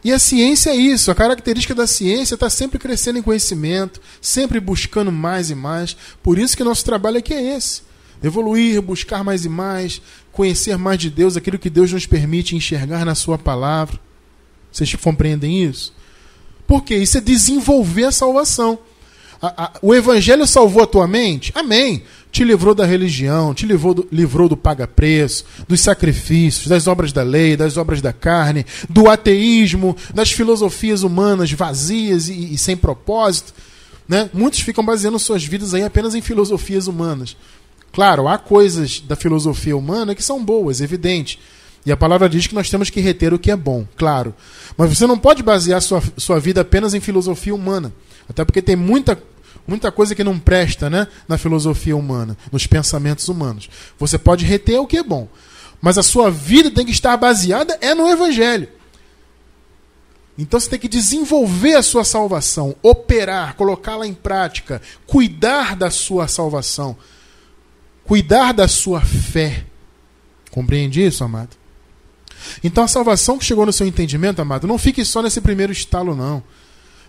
E 0.07 0.13
a 0.13 0.21
ciência 0.21 0.71
é 0.71 0.77
isso, 0.77 1.11
a 1.11 1.17
característica 1.17 1.75
da 1.75 1.85
ciência 1.85 2.37
está 2.37 2.49
sempre 2.49 2.79
crescendo 2.79 3.19
em 3.19 3.23
conhecimento, 3.23 4.01
sempre 4.21 4.61
buscando 4.61 5.11
mais 5.11 5.51
e 5.51 5.55
mais. 5.57 5.97
Por 6.23 6.39
isso 6.39 6.57
que 6.57 6.63
nosso 6.63 6.85
trabalho 6.85 7.19
aqui 7.19 7.35
é 7.35 7.57
esse 7.57 7.83
evoluir, 8.23 8.81
buscar 8.81 9.25
mais 9.25 9.45
e 9.45 9.49
mais, 9.49 10.01
conhecer 10.31 10.79
mais 10.79 11.01
de 11.01 11.11
Deus, 11.11 11.37
aquilo 11.37 11.59
que 11.59 11.69
Deus 11.69 11.93
nos 11.93 12.07
permite 12.07 12.55
enxergar 12.55 13.05
na 13.05 13.17
Sua 13.17 13.37
palavra. 13.37 13.99
Vocês 14.71 14.95
compreendem 14.95 15.65
isso? 15.65 15.93
Porque 16.69 16.95
isso 16.95 17.19
é 17.19 17.21
desenvolver 17.21 18.05
a 18.05 18.13
salvação. 18.13 18.79
A, 19.43 19.65
a, 19.65 19.73
o 19.83 19.93
Evangelho 19.93 20.47
salvou 20.47 20.85
a 20.85 20.87
tua 20.87 21.09
mente? 21.09 21.51
Amém. 21.53 22.05
Te 22.37 22.45
livrou 22.45 22.75
da 22.75 22.85
religião, 22.85 23.55
te 23.55 23.64
livrou 23.64 23.95
do, 23.95 24.07
livrou 24.12 24.47
do 24.47 24.59
paga-preço, 24.59 25.43
dos 25.66 25.81
sacrifícios, 25.81 26.66
das 26.66 26.87
obras 26.87 27.11
da 27.11 27.23
lei, 27.23 27.57
das 27.57 27.78
obras 27.78 28.02
da 28.02 28.12
carne, 28.12 28.66
do 28.90 29.09
ateísmo, 29.09 29.97
das 30.12 30.33
filosofias 30.33 31.02
humanas 31.02 31.50
vazias 31.52 32.28
e, 32.28 32.52
e 32.52 32.59
sem 32.59 32.76
propósito. 32.76 33.55
Né? 34.07 34.28
Muitos 34.35 34.61
ficam 34.61 34.85
baseando 34.85 35.19
suas 35.19 35.47
vidas 35.47 35.73
aí 35.73 35.83
apenas 35.83 36.14
em 36.14 36.21
filosofias 36.21 36.87
humanas. 36.87 37.38
Claro, 37.90 38.28
há 38.28 38.37
coisas 38.37 39.00
da 39.00 39.16
filosofia 39.16 39.75
humana 39.75 40.14
que 40.14 40.23
são 40.23 40.45
boas, 40.45 40.83
evidente. 40.83 41.40
E 41.87 41.90
a 41.90 41.97
palavra 41.97 42.28
diz 42.28 42.47
que 42.47 42.55
nós 42.55 42.69
temos 42.69 42.90
que 42.90 43.00
reter 43.00 43.33
o 43.33 43.38
que 43.38 43.50
é 43.50 43.57
bom, 43.57 43.87
claro. 43.97 44.35
Mas 44.76 44.90
você 44.90 45.07
não 45.07 45.16
pode 45.16 45.43
basear 45.43 45.81
sua, 45.81 46.02
sua 46.19 46.38
vida 46.38 46.61
apenas 46.61 46.93
em 46.93 47.00
filosofia 47.00 47.55
humana. 47.55 47.95
Até 48.28 48.45
porque 48.45 48.61
tem 48.61 48.76
muita, 48.76 49.19
muita 49.67 49.91
coisa 49.91 50.15
que 50.15 50.25
não 50.25 50.39
presta 50.39 50.89
né, 50.89 51.07
na 51.27 51.37
filosofia 51.39 51.97
humana, 51.97 52.37
nos 52.53 52.67
pensamentos 52.67 53.29
humanos. 53.29 53.69
Você 53.99 54.19
pode 54.19 54.45
reter 54.45 54.79
o 54.79 54.87
que 54.87 54.99
é 54.99 55.03
bom. 55.03 55.29
Mas 55.81 55.99
a 55.99 56.03
sua 56.03 56.31
vida 56.31 56.71
tem 56.71 56.87
que 56.87 56.93
estar 56.93 57.17
baseada 57.17 57.77
é 57.81 57.95
no 57.95 58.09
Evangelho. 58.09 58.69
Então 60.39 60.61
você 60.61 60.69
tem 60.69 60.79
que 60.79 60.89
desenvolver 60.89 61.75
a 61.75 61.83
sua 61.83 62.05
salvação, 62.05 62.77
operar, 62.83 63.55
colocá-la 63.55 64.07
em 64.07 64.15
prática, 64.15 64.83
cuidar 65.07 65.75
da 65.75 65.91
sua 65.91 66.29
salvação 66.29 66.97
cuidar 68.07 68.53
da 68.53 68.69
sua 68.69 69.01
fé. 69.01 69.65
Compreende 70.51 71.05
isso, 71.05 71.25
amado? 71.25 71.51
Então 72.63 72.85
a 72.85 72.89
salvação 72.89 73.39
que 73.39 73.45
chegou 73.45 73.67
no 73.67 73.73
seu 73.73 73.87
entendimento, 73.87 74.41
amado, 74.41 74.67
não 74.67 74.79
fique 74.79 75.05
só 75.05 75.21
nesse 75.21 75.41
primeiro 75.41 75.73
estalo, 75.73 76.15
não. 76.15 76.43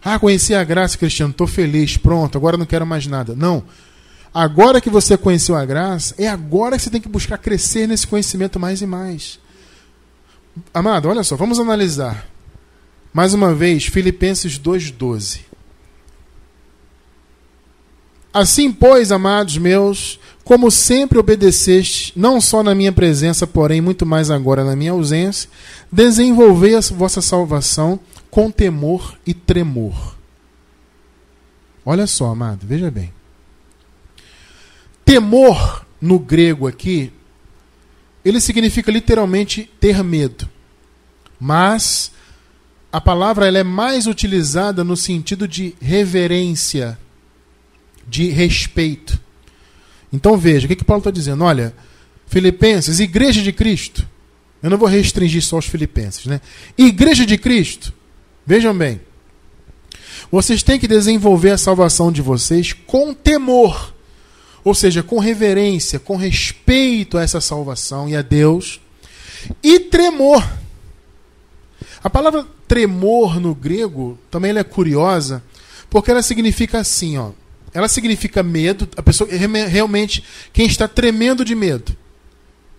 Ah, 0.04 0.20
conheci 0.20 0.54
a 0.54 0.64
graça, 0.64 0.98
Cristiano, 0.98 1.32
estou 1.32 1.48
feliz, 1.48 1.98
pronto, 1.98 2.38
agora 2.38 2.58
não 2.58 2.66
quero 2.66 2.86
mais 2.86 3.08
nada. 3.08 3.36
Não. 3.36 3.64
Agora 4.34 4.80
que 4.80 4.90
você 4.90 5.18
conheceu 5.18 5.56
a 5.56 5.66
graça, 5.66 6.14
é 6.18 6.28
agora 6.28 6.78
que 6.78 6.84
você 6.84 6.90
tem 6.90 7.02
que 7.02 7.10
buscar 7.10 7.38
crescer 7.38 7.88
nesse 7.88 8.06
conhecimento 8.06 8.60
mais 8.60 8.82
e 8.82 8.86
mais. 8.86 9.40
Amado, 10.74 11.10
olha 11.10 11.24
só, 11.24 11.36
vamos 11.36 11.60
analisar. 11.60 12.28
Mais 13.14 13.34
uma 13.34 13.54
vez, 13.54 13.86
Filipenses 13.86 14.60
2,12. 14.60 15.40
Assim, 18.34 18.72
pois, 18.72 19.12
amados 19.12 19.58
meus, 19.58 20.20
como 20.44 20.70
sempre 20.70 21.18
obedeceste, 21.18 22.14
não 22.16 22.40
só 22.40 22.62
na 22.62 22.76
minha 22.76 22.92
presença, 22.92 23.48
porém 23.48 23.82
muito 23.82 24.06
mais 24.06 24.30
agora 24.30 24.64
na 24.64 24.76
minha 24.76 24.92
ausência, 24.92 25.50
desenvolvei 25.92 26.76
a 26.76 26.80
vossa 26.80 27.22
salvação 27.22 28.00
com 28.30 28.52
temor 28.52 29.18
e 29.26 29.34
tremor. 29.34 30.18
Olha 31.86 32.06
só, 32.06 32.28
amado, 32.28 32.66
veja 32.68 32.92
bem. 32.92 33.14
Temor 35.06 35.86
no 36.02 36.20
grego 36.20 36.68
aqui, 36.68 37.14
ele 38.24 38.42
significa 38.42 38.92
literalmente 38.92 39.72
ter 39.80 40.04
medo. 40.04 40.50
Mas 41.40 42.12
a 42.92 43.00
palavra 43.00 43.48
ela 43.48 43.60
é 43.60 43.64
mais 43.64 44.08
utilizada 44.08 44.84
no 44.84 44.98
sentido 44.98 45.48
de 45.48 45.76
reverência, 45.80 46.98
de 48.08 48.30
respeito. 48.30 49.20
Então 50.12 50.38
veja, 50.38 50.66
o 50.66 50.68
que, 50.68 50.76
que 50.76 50.86
Paulo 50.86 51.00
está 51.00 51.12
dizendo? 51.12 51.44
Olha, 51.44 51.74
Filipenses, 52.28 53.00
igreja 53.00 53.42
de 53.42 53.54
Cristo. 53.54 54.08
Eu 54.62 54.70
não 54.70 54.78
vou 54.78 54.88
restringir 54.88 55.42
só 55.42 55.58
os 55.58 55.66
filipenses, 55.66 56.26
né? 56.26 56.42
Igreja 56.78 57.26
de 57.26 57.38
Cristo. 57.38 57.94
Vejam 58.48 58.76
bem. 58.76 59.02
Vocês 60.32 60.64
têm 60.64 60.80
que 60.80 60.88
desenvolver 60.88 61.52
a 61.52 61.58
salvação 61.58 62.12
de 62.12 62.22
vocês 62.22 62.74
com 62.74 63.14
temor. 63.14 63.94
Ou 64.64 64.74
seja, 64.74 65.04
com 65.04 65.20
reverência, 65.20 66.00
com 66.00 66.16
respeito 66.16 67.18
a 67.18 67.22
essa 67.22 67.40
salvação 67.40 68.10
e 68.10 68.16
a 68.16 68.24
Deus. 68.24 68.82
E 69.62 69.80
tremor. 69.82 70.44
A 72.04 72.10
palavra 72.10 72.48
tremor 72.68 73.40
no 73.40 73.54
grego 73.54 74.18
também 74.32 74.58
é 74.58 74.64
curiosa, 74.64 75.44
porque 75.90 76.10
ela 76.10 76.24
significa 76.24 76.80
assim, 76.80 77.18
ó 77.18 77.32
ela 77.78 77.88
significa 77.88 78.42
medo, 78.42 78.90
a 78.98 79.04
pessoa 79.04 79.30
realmente 79.30 80.24
quem 80.52 80.66
está 80.66 80.88
tremendo 80.88 81.46
de 81.46 81.54
medo. 81.54 81.96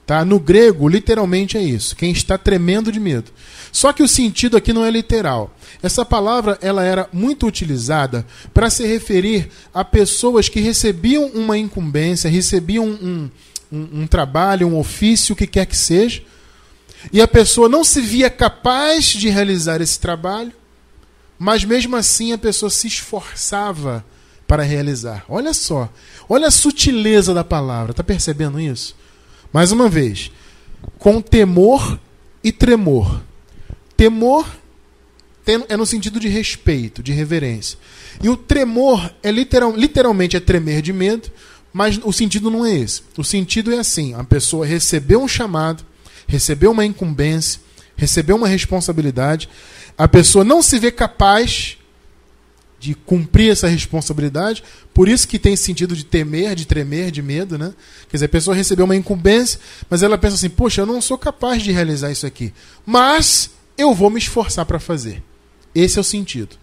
Tá? 0.09 0.25
No 0.25 0.41
grego, 0.41 0.89
literalmente 0.89 1.59
é 1.59 1.63
isso, 1.63 1.95
quem 1.95 2.11
está 2.13 2.39
tremendo 2.39 2.91
de 2.91 2.99
medo. 2.99 3.31
Só 3.71 3.93
que 3.93 4.03
o 4.03 4.09
sentido 4.09 4.57
aqui 4.57 4.73
não 4.73 4.83
é 4.83 4.91
literal. 4.91 5.55
Essa 5.83 6.03
palavra 6.03 6.59
ela 6.63 6.83
era 6.83 7.07
muito 7.13 7.47
utilizada 7.47 8.27
para 8.55 8.71
se 8.71 8.87
referir 8.87 9.51
a 9.73 9.85
pessoas 9.85 10.49
que 10.49 10.61
recebiam 10.61 11.27
uma 11.27 11.59
incumbência, 11.59 12.31
recebiam 12.31 12.87
um, 12.87 13.31
um, 13.71 13.89
um 14.01 14.07
trabalho, 14.07 14.67
um 14.67 14.79
ofício, 14.79 15.35
o 15.35 15.37
que 15.37 15.47
quer 15.47 15.67
que 15.67 15.77
seja, 15.77 16.23
e 17.13 17.21
a 17.21 17.29
pessoa 17.29 17.69
não 17.69 17.85
se 17.85 18.01
via 18.01 18.31
capaz 18.31 19.09
de 19.09 19.29
realizar 19.29 19.83
esse 19.83 20.01
trabalho, 20.01 20.55
mas 21.39 21.65
mesmo 21.65 21.95
assim 21.97 22.33
a 22.33 22.39
pessoa 22.39 22.71
se 22.71 22.87
esforçava 22.87 24.03
para 24.47 24.63
realizar. 24.63 25.27
Olha 25.29 25.53
só, 25.53 25.87
olha 26.27 26.47
a 26.47 26.51
sutileza 26.51 27.35
da 27.35 27.45
palavra, 27.45 27.91
está 27.91 28.03
percebendo 28.03 28.59
isso? 28.59 28.97
Mais 29.53 29.73
uma 29.73 29.89
vez, 29.89 30.31
com 30.99 31.21
temor 31.21 31.99
e 32.43 32.53
tremor. 32.53 33.23
Temor 33.97 34.47
é 35.69 35.77
no 35.77 35.87
sentido 35.87 36.21
de 36.21 36.29
respeito, 36.29 37.03
de 37.03 37.13
reverência. 37.13 37.79
E 38.23 38.29
o 38.29 38.37
tremor 38.37 39.13
é 39.23 39.31
literal, 39.31 39.75
literalmente 39.75 40.37
é 40.37 40.41
tremer 40.41 40.83
de 40.83 40.93
medo, 40.93 41.31
mas 41.73 41.99
o 42.05 42.13
sentido 42.13 42.51
não 42.51 42.67
é 42.67 42.75
esse. 42.75 43.03
O 43.17 43.25
sentido 43.25 43.73
é 43.73 43.79
assim: 43.79 44.15
a 44.15 44.23
pessoa 44.23 44.67
recebeu 44.67 45.23
um 45.23 45.29
chamado, 45.29 45.85
recebeu 46.27 46.71
uma 46.71 46.85
incumbência, 46.85 47.61
recebeu 47.97 48.37
uma 48.37 48.49
responsabilidade, 48.49 49.49
a 49.97 50.07
pessoa 50.07 50.45
não 50.45 50.63
se 50.63 50.79
vê 50.79 50.91
capaz 50.91 51.78
de 52.79 52.95
cumprir 52.95 53.51
essa 53.51 53.67
responsabilidade. 53.67 54.63
Por 54.95 55.09
isso 55.09 55.27
que 55.27 55.39
tem 55.39 55.57
sentido 55.57 55.97
de 55.97 56.05
temer, 56.05 56.55
de 56.55 56.67
tremer, 56.67 57.11
de 57.11 57.23
medo, 57.23 57.59
né? 57.59 57.75
Quer 58.09 58.17
dizer, 58.17 58.27
a 58.27 58.29
pessoa 58.29 58.57
recebeu 58.57 58.85
uma 58.85 58.97
incumbência, 58.97 59.59
mas 59.89 60.03
ela 60.03 60.19
pensa 60.19 60.37
assim: 60.37 60.49
poxa, 60.49 60.83
eu 60.83 60.87
não 60.87 61.01
sou 61.01 61.19
capaz 61.19 61.63
de 61.63 61.73
realizar 61.73 62.11
isso 62.11 62.27
aqui, 62.27 62.53
mas 62.87 63.51
eu 63.77 63.95
vou 63.95 64.11
me 64.11 64.19
esforçar 64.19 64.65
para 64.65 64.79
fazer. 64.79 65.23
Esse 65.75 65.99
é 65.99 66.01
o 66.01 66.05
sentido. 66.05 66.57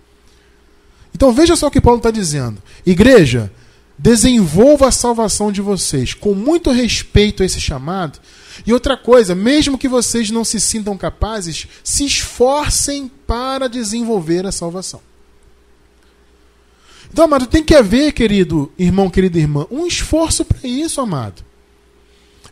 Então 1.13 1.31
veja 1.31 1.55
só 1.55 1.67
o 1.67 1.71
que 1.71 1.81
Paulo 1.81 1.99
está 1.99 2.11
dizendo. 2.11 2.61
Igreja, 2.85 3.51
desenvolva 3.97 4.89
a 4.89 4.91
salvação 4.91 5.51
de 5.51 5.61
vocês 5.61 6.13
com 6.13 6.33
muito 6.33 6.71
respeito 6.71 7.41
a 7.41 7.45
esse 7.45 7.61
chamado. 7.61 8.19
E 8.65 8.73
outra 8.73 8.97
coisa, 8.97 9.35
mesmo 9.35 9.77
que 9.77 9.87
vocês 9.87 10.29
não 10.29 10.43
se 10.43 10.59
sintam 10.59 10.97
capazes, 10.97 11.67
se 11.83 12.05
esforcem 12.05 13.09
para 13.27 13.67
desenvolver 13.69 14.45
a 14.45 14.51
salvação. 14.51 15.01
Então, 17.11 17.25
amado, 17.25 17.47
tem 17.47 17.63
que 17.63 17.75
haver, 17.75 18.11
querido 18.11 18.71
irmão, 18.77 19.09
querida 19.09 19.39
irmã, 19.39 19.65
um 19.71 19.85
esforço 19.85 20.43
para 20.43 20.59
isso, 20.63 20.99
amado. 20.99 21.43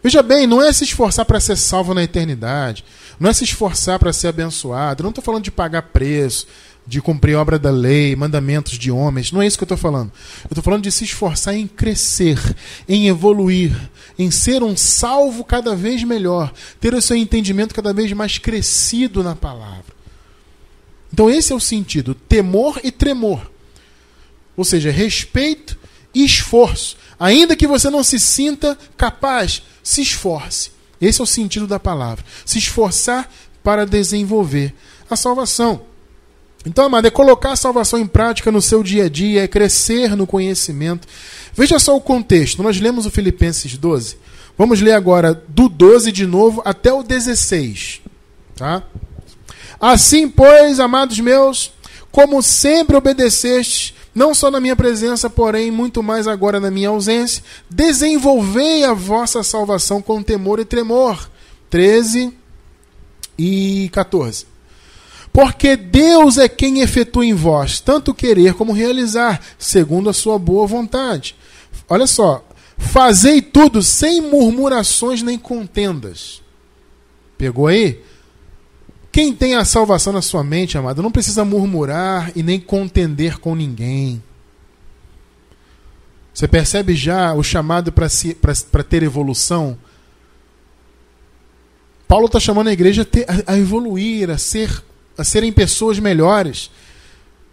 Veja 0.03 0.21
bem, 0.21 0.45
não 0.45 0.61
é 0.61 0.71
se 0.73 0.83
esforçar 0.83 1.25
para 1.25 1.39
ser 1.39 1.55
salvo 1.55 1.93
na 1.93 2.03
eternidade, 2.03 2.83
não 3.17 3.29
é 3.29 3.33
se 3.33 3.45
esforçar 3.45 3.97
para 3.97 4.11
ser 4.11 4.27
abençoado, 4.27 5.01
não 5.01 5.11
estou 5.11 5.23
falando 5.23 5.43
de 5.43 5.51
pagar 5.51 5.81
preço, 5.83 6.45
de 6.85 7.01
cumprir 7.01 7.35
obra 7.35 7.57
da 7.57 7.71
lei, 7.71 8.13
mandamentos 8.13 8.77
de 8.77 8.91
homens, 8.91 9.31
não 9.31 9.41
é 9.41 9.47
isso 9.47 9.57
que 9.57 9.63
eu 9.63 9.65
estou 9.65 9.77
falando. 9.77 10.11
Eu 10.43 10.49
estou 10.49 10.63
falando 10.63 10.83
de 10.83 10.91
se 10.91 11.05
esforçar 11.05 11.55
em 11.55 11.65
crescer, 11.65 12.37
em 12.87 13.07
evoluir, 13.07 13.73
em 14.19 14.29
ser 14.29 14.61
um 14.61 14.75
salvo 14.75 15.43
cada 15.45 15.75
vez 15.75 16.03
melhor, 16.03 16.51
ter 16.81 16.93
o 16.93 17.01
seu 17.01 17.15
entendimento 17.15 17.73
cada 17.73 17.93
vez 17.93 18.11
mais 18.11 18.37
crescido 18.37 19.23
na 19.23 19.35
palavra. 19.35 19.93
Então, 21.13 21.29
esse 21.29 21.53
é 21.53 21.55
o 21.55 21.59
sentido: 21.59 22.13
temor 22.13 22.81
e 22.83 22.91
tremor. 22.91 23.52
Ou 24.55 24.63
seja, 24.63 24.91
respeito 24.91 25.77
e 26.13 26.23
esforço. 26.23 26.97
Ainda 27.19 27.55
que 27.55 27.67
você 27.67 27.89
não 27.89 28.03
se 28.03 28.19
sinta 28.19 28.77
capaz, 28.97 29.63
se 29.81 30.01
esforce. 30.01 30.71
Esse 31.01 31.21
é 31.21 31.23
o 31.23 31.27
sentido 31.27 31.67
da 31.67 31.79
palavra. 31.79 32.23
Se 32.45 32.57
esforçar 32.57 33.29
para 33.63 33.85
desenvolver 33.85 34.73
a 35.09 35.15
salvação. 35.15 35.81
Então, 36.65 36.85
amado, 36.85 37.05
é 37.05 37.11
colocar 37.11 37.51
a 37.51 37.57
salvação 37.57 37.99
em 37.99 38.07
prática 38.07 38.51
no 38.51 38.61
seu 38.61 38.81
dia 38.81 39.05
a 39.05 39.09
dia, 39.09 39.43
é 39.43 39.47
crescer 39.47 40.15
no 40.15 40.25
conhecimento. 40.25 41.07
Veja 41.53 41.77
só 41.77 41.95
o 41.95 42.01
contexto. 42.01 42.63
Nós 42.63 42.79
lemos 42.79 43.05
o 43.05 43.11
Filipenses 43.11 43.77
12. 43.77 44.17
Vamos 44.57 44.79
ler 44.79 44.93
agora 44.93 45.33
do 45.33 45.67
12 45.67 46.11
de 46.11 46.25
novo 46.25 46.61
até 46.63 46.93
o 46.93 47.03
16. 47.03 48.01
Tá? 48.55 48.83
Assim, 49.79 50.29
pois, 50.29 50.79
amados 50.79 51.19
meus, 51.19 51.73
como 52.13 52.43
sempre 52.43 52.95
obedeceste, 52.95 53.95
não 54.13 54.35
só 54.35 54.51
na 54.51 54.59
minha 54.59 54.75
presença, 54.75 55.31
porém, 55.31 55.71
muito 55.71 56.03
mais 56.03 56.27
agora 56.27 56.59
na 56.59 56.69
minha 56.69 56.89
ausência, 56.89 57.43
desenvolvei 57.67 58.83
a 58.83 58.93
vossa 58.93 59.41
salvação 59.41 59.99
com 59.99 60.21
temor 60.21 60.59
e 60.59 60.65
tremor. 60.65 61.27
13 61.71 62.31
e 63.35 63.89
14. 63.91 64.45
Porque 65.33 65.75
Deus 65.75 66.37
é 66.37 66.47
quem 66.47 66.81
efetua 66.81 67.25
em 67.25 67.33
vós 67.33 67.79
tanto 67.79 68.13
querer 68.13 68.53
como 68.53 68.73
realizar, 68.73 69.41
segundo 69.57 70.07
a 70.07 70.13
sua 70.13 70.37
boa 70.37 70.67
vontade. 70.67 71.35
Olha 71.89 72.05
só, 72.05 72.45
fazei 72.77 73.41
tudo 73.41 73.81
sem 73.81 74.21
murmurações 74.21 75.23
nem 75.23 75.39
contendas. 75.39 76.43
Pegou 77.39 77.65
aí? 77.65 77.99
Quem 79.13 79.31
tem 79.31 79.53
a 79.53 79.63
salvação 79.63 80.11
na 80.11 80.23
sua 80.23 80.43
mente, 80.43 80.75
amado, 80.75 81.03
não 81.03 81.11
precisa 81.11 81.45
murmurar 81.45 82.31
e 82.35 82.41
nem 82.41 82.59
contender 82.59 83.39
com 83.39 83.53
ninguém. 83.53 84.23
Você 86.33 86.47
percebe 86.47 86.95
já 86.95 87.31
o 87.31 87.43
chamado 87.43 87.91
para 87.91 88.83
ter 88.83 89.03
evolução? 89.03 89.77
Paulo 92.07 92.25
está 92.25 92.39
chamando 92.39 92.69
a 92.69 92.73
igreja 92.73 93.03
a, 93.03 93.05
ter, 93.05 93.27
a, 93.29 93.53
a 93.53 93.59
evoluir, 93.59 94.31
a, 94.31 94.37
ser, 94.39 94.83
a 95.15 95.23
serem 95.23 95.53
pessoas 95.53 95.99
melhores. 95.99 96.71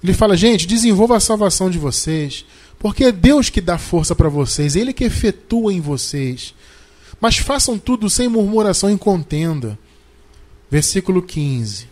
Ele 0.03 0.15
fala, 0.15 0.39
gente, 0.39 0.67
desenvolva 0.67 1.19
a 1.19 1.21
salvação 1.21 1.69
de 1.69 1.77
vocês, 1.79 2.47
porque 2.79 3.05
é 3.05 3.13
Deus 3.13 3.51
que 3.51 3.61
dá 3.61 3.77
força 3.77 4.15
para 4.15 4.31
vocês, 4.31 4.77
Ele 4.77 4.95
que 4.95 5.05
efetua 5.05 5.75
em 5.75 5.81
vocês. 5.81 6.55
Mas 7.21 7.37
façam 7.37 7.79
tudo 7.79 8.09
sem 8.09 8.29
murmuração 8.29 8.91
e 8.91 8.97
contenda 8.97 9.79
versículo 10.71 11.21
15. 11.21 11.89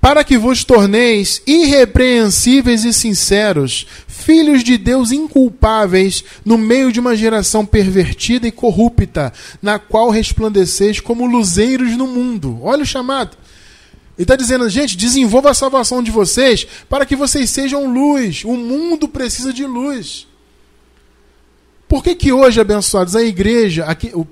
Para 0.00 0.22
que 0.22 0.36
vos 0.36 0.64
torneis 0.64 1.42
irrepreensíveis 1.46 2.84
e 2.84 2.92
sinceros, 2.92 3.86
filhos 4.06 4.62
de 4.62 4.76
Deus 4.76 5.10
inculpáveis, 5.10 6.22
no 6.44 6.58
meio 6.58 6.92
de 6.92 7.00
uma 7.00 7.16
geração 7.16 7.64
pervertida 7.64 8.46
e 8.46 8.52
corrupta, 8.52 9.32
na 9.62 9.78
qual 9.78 10.10
resplandeceis 10.10 11.00
como 11.00 11.26
luzeiros 11.26 11.96
no 11.96 12.06
mundo. 12.06 12.58
Olha 12.62 12.82
o 12.82 12.86
chamado. 12.86 13.36
Ele 14.16 14.24
está 14.24 14.36
dizendo, 14.36 14.68
gente, 14.68 14.94
desenvolva 14.94 15.50
a 15.50 15.54
salvação 15.54 16.02
de 16.02 16.10
vocês 16.10 16.66
para 16.88 17.06
que 17.06 17.16
vocês 17.16 17.48
sejam 17.48 17.90
luz. 17.90 18.44
O 18.44 18.56
mundo 18.56 19.08
precisa 19.08 19.54
de 19.54 19.64
luz. 19.64 20.26
Por 21.94 22.02
que, 22.02 22.12
que 22.16 22.32
hoje, 22.32 22.60
abençoados, 22.60 23.14
a 23.14 23.22
igreja, 23.22 23.86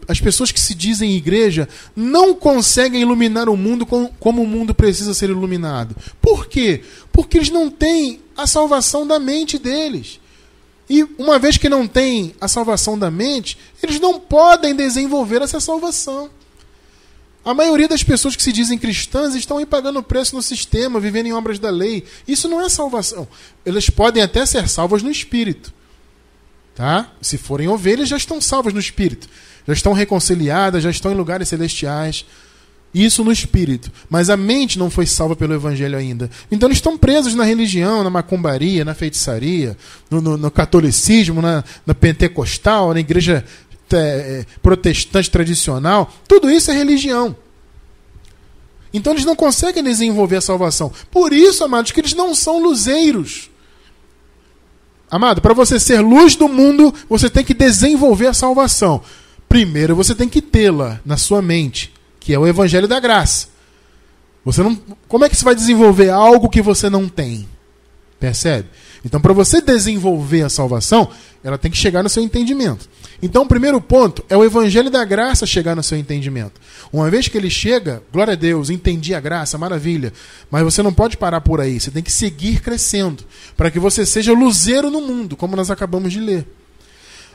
as 0.09 0.21
pessoas 0.21 0.51
que 0.51 0.59
se 0.59 0.75
dizem 0.75 1.15
igreja, 1.15 1.69
não 1.95 2.35
conseguem 2.35 3.03
iluminar 3.03 3.49
o 3.49 3.57
mundo 3.57 3.87
como 3.87 4.43
o 4.43 4.47
mundo 4.49 4.75
precisa 4.75 5.15
ser 5.15 5.31
iluminado? 5.31 5.95
Por 6.21 6.49
quê? 6.49 6.83
Porque 7.13 7.39
eles 7.39 7.51
não 7.51 7.71
têm 7.71 8.19
a 8.37 8.49
salvação 8.49 9.07
da 9.07 9.21
mente 9.21 9.61
deles. 9.61 10.19
E 10.91 11.05
uma 11.17 11.39
vez 11.39 11.57
que 11.57 11.69
não 11.69 11.87
têm 11.87 12.35
a 12.41 12.49
salvação 12.49 12.99
da 12.99 13.13
mente, 13.13 13.57
eles 13.81 14.01
não 14.01 14.19
podem 14.19 14.75
desenvolver 14.75 15.41
essa 15.41 15.61
salvação. 15.61 16.31
A 17.45 17.55
maioria 17.55 17.87
das 17.87 18.03
pessoas 18.03 18.35
que 18.35 18.43
se 18.43 18.51
dizem 18.51 18.77
cristãs 18.77 19.37
estão 19.37 19.59
aí 19.59 19.67
pagando 19.67 20.03
preço 20.03 20.35
no 20.35 20.43
sistema, 20.43 20.99
vivendo 20.99 21.27
em 21.27 21.33
obras 21.33 21.61
da 21.61 21.71
lei. 21.71 22.03
Isso 22.27 22.49
não 22.49 22.61
é 22.61 22.69
salvação. 22.69 23.29
Elas 23.65 23.89
podem 23.89 24.21
até 24.21 24.45
ser 24.45 24.69
salvas 24.69 25.01
no 25.01 25.13
espírito. 25.13 25.73
Tá? 26.75 27.11
Se 27.21 27.37
forem 27.37 27.69
ovelhas, 27.69 28.09
já 28.09 28.17
estão 28.17 28.41
salvas 28.41 28.73
no 28.73 28.81
espírito. 28.81 29.29
Já 29.67 29.75
estão 29.75 29.93
reconciliadas, 29.93 30.83
já 30.83 30.91
estão 30.91 31.13
em 31.13 31.17
lugares 31.17 31.49
celestiais. 31.49 32.25
Isso 32.95 33.25
no 33.25 33.33
espírito. 33.33 33.91
Mas 34.09 34.29
a 34.29 34.37
mente 34.37 34.79
não 34.79 34.91
foi 34.91 35.07
salva 35.07 35.35
pelo 35.35 35.55
evangelho 35.55 35.97
ainda. 35.97 36.31
Então 36.51 36.69
eles 36.69 36.79
estão 36.79 36.99
presos 36.99 37.35
na 37.35 37.45
religião, 37.45 38.05
na 38.05 38.11
macumbaria, 38.11 38.85
na 38.85 38.95
feitiçaria, 38.95 39.77
no, 40.11 40.21
no, 40.21 40.37
no 40.37 40.51
catolicismo, 40.51 41.41
na, 41.41 41.65
na, 41.87 41.95
pentecostal, 41.95 42.93
na 42.93 43.01
igreja 43.01 43.45
é, 43.93 44.45
protestante 44.61 45.31
tradicional. 45.31 46.13
Tudo 46.29 46.51
isso 46.51 46.71
é 46.71 46.75
religião. 46.75 47.35
Então 48.93 49.15
eles 49.15 49.25
não 49.25 49.35
conseguem 49.35 49.83
desenvolver 49.83 50.37
a 50.37 50.43
salvação. 50.43 50.93
Por 51.11 51.33
isso, 51.33 51.65
amados, 51.65 51.93
que 51.93 52.01
eles 52.01 52.13
não 52.13 52.35
são 52.35 52.63
luzeiros. 52.63 53.51
Amado, 55.13 55.43
para 55.43 55.53
você 55.53 55.79
ser 55.79 56.01
luz 56.01 56.35
do 56.37 56.49
mundo, 56.49 56.95
você 57.07 57.29
tem 57.29 57.45
que 57.45 57.53
desenvolver 57.53 58.29
a 58.29 58.33
salvação. 58.33 59.03
Primeiro, 59.47 59.95
você 59.95 60.15
tem 60.15 60.27
que 60.27 60.41
tê-la 60.41 61.03
na 61.05 61.19
sua 61.19 61.43
mente, 61.43 61.93
que 62.19 62.33
é 62.33 62.39
o 62.39 62.47
evangelho 62.47 62.89
da 62.89 62.99
graça. 62.99 63.49
Você 64.43 64.63
não, 64.63 64.75
como 65.07 65.27
é 65.27 65.29
que 65.29 65.37
você 65.37 65.45
vai 65.45 65.55
desenvolver 65.55 66.09
algo 66.09 66.49
que 66.49 66.63
você 66.63 66.89
não 66.89 67.11
tem? 67.11 67.47
Percebe? 68.23 68.69
Então, 69.05 69.21
para 69.21 69.33
você 69.33 69.61
desenvolver 69.61 70.43
a 70.43 70.49
salvação, 70.49 71.09
ela 71.43 71.59
tem 71.59 71.73
que 71.73 71.77
chegar 71.77 72.05
no 72.05 72.09
seu 72.09 72.23
entendimento. 72.23 72.89
Então, 73.21 73.43
o 73.43 73.49
primeiro 73.49 73.81
ponto 73.81 74.25
é 74.29 74.37
o 74.37 74.45
evangelho 74.45 74.89
da 74.91 75.05
graça 75.05 75.45
chegar 75.45 75.75
no 75.75 75.83
seu 75.83 75.99
entendimento. 75.99 76.61
Uma 76.93 77.11
vez 77.11 77.27
que 77.27 77.37
ele 77.37 77.51
chega, 77.51 78.01
glória 78.13 78.35
a 78.35 78.37
Deus, 78.37 78.71
entendi 78.71 79.13
a 79.13 79.19
graça, 79.19 79.59
maravilha. 79.59 80.13
Mas 80.49 80.63
você 80.63 80.85
não 80.85 80.93
pode 80.93 81.17
parar 81.17 81.41
por 81.41 81.61
aí, 81.61 81.81
você 81.81 81.91
tem 81.91 82.01
que 82.01 82.13
seguir 82.13 82.61
crescendo, 82.61 83.25
para 83.57 83.73
que 83.73 83.81
você 83.81 84.07
seja 84.07 84.33
luzeiro 84.33 84.89
no 84.89 85.01
mundo, 85.01 85.37
como 85.37 85.57
nós 85.57 85.69
acabamos 85.69 86.13
de 86.13 86.21
ler. 86.21 86.47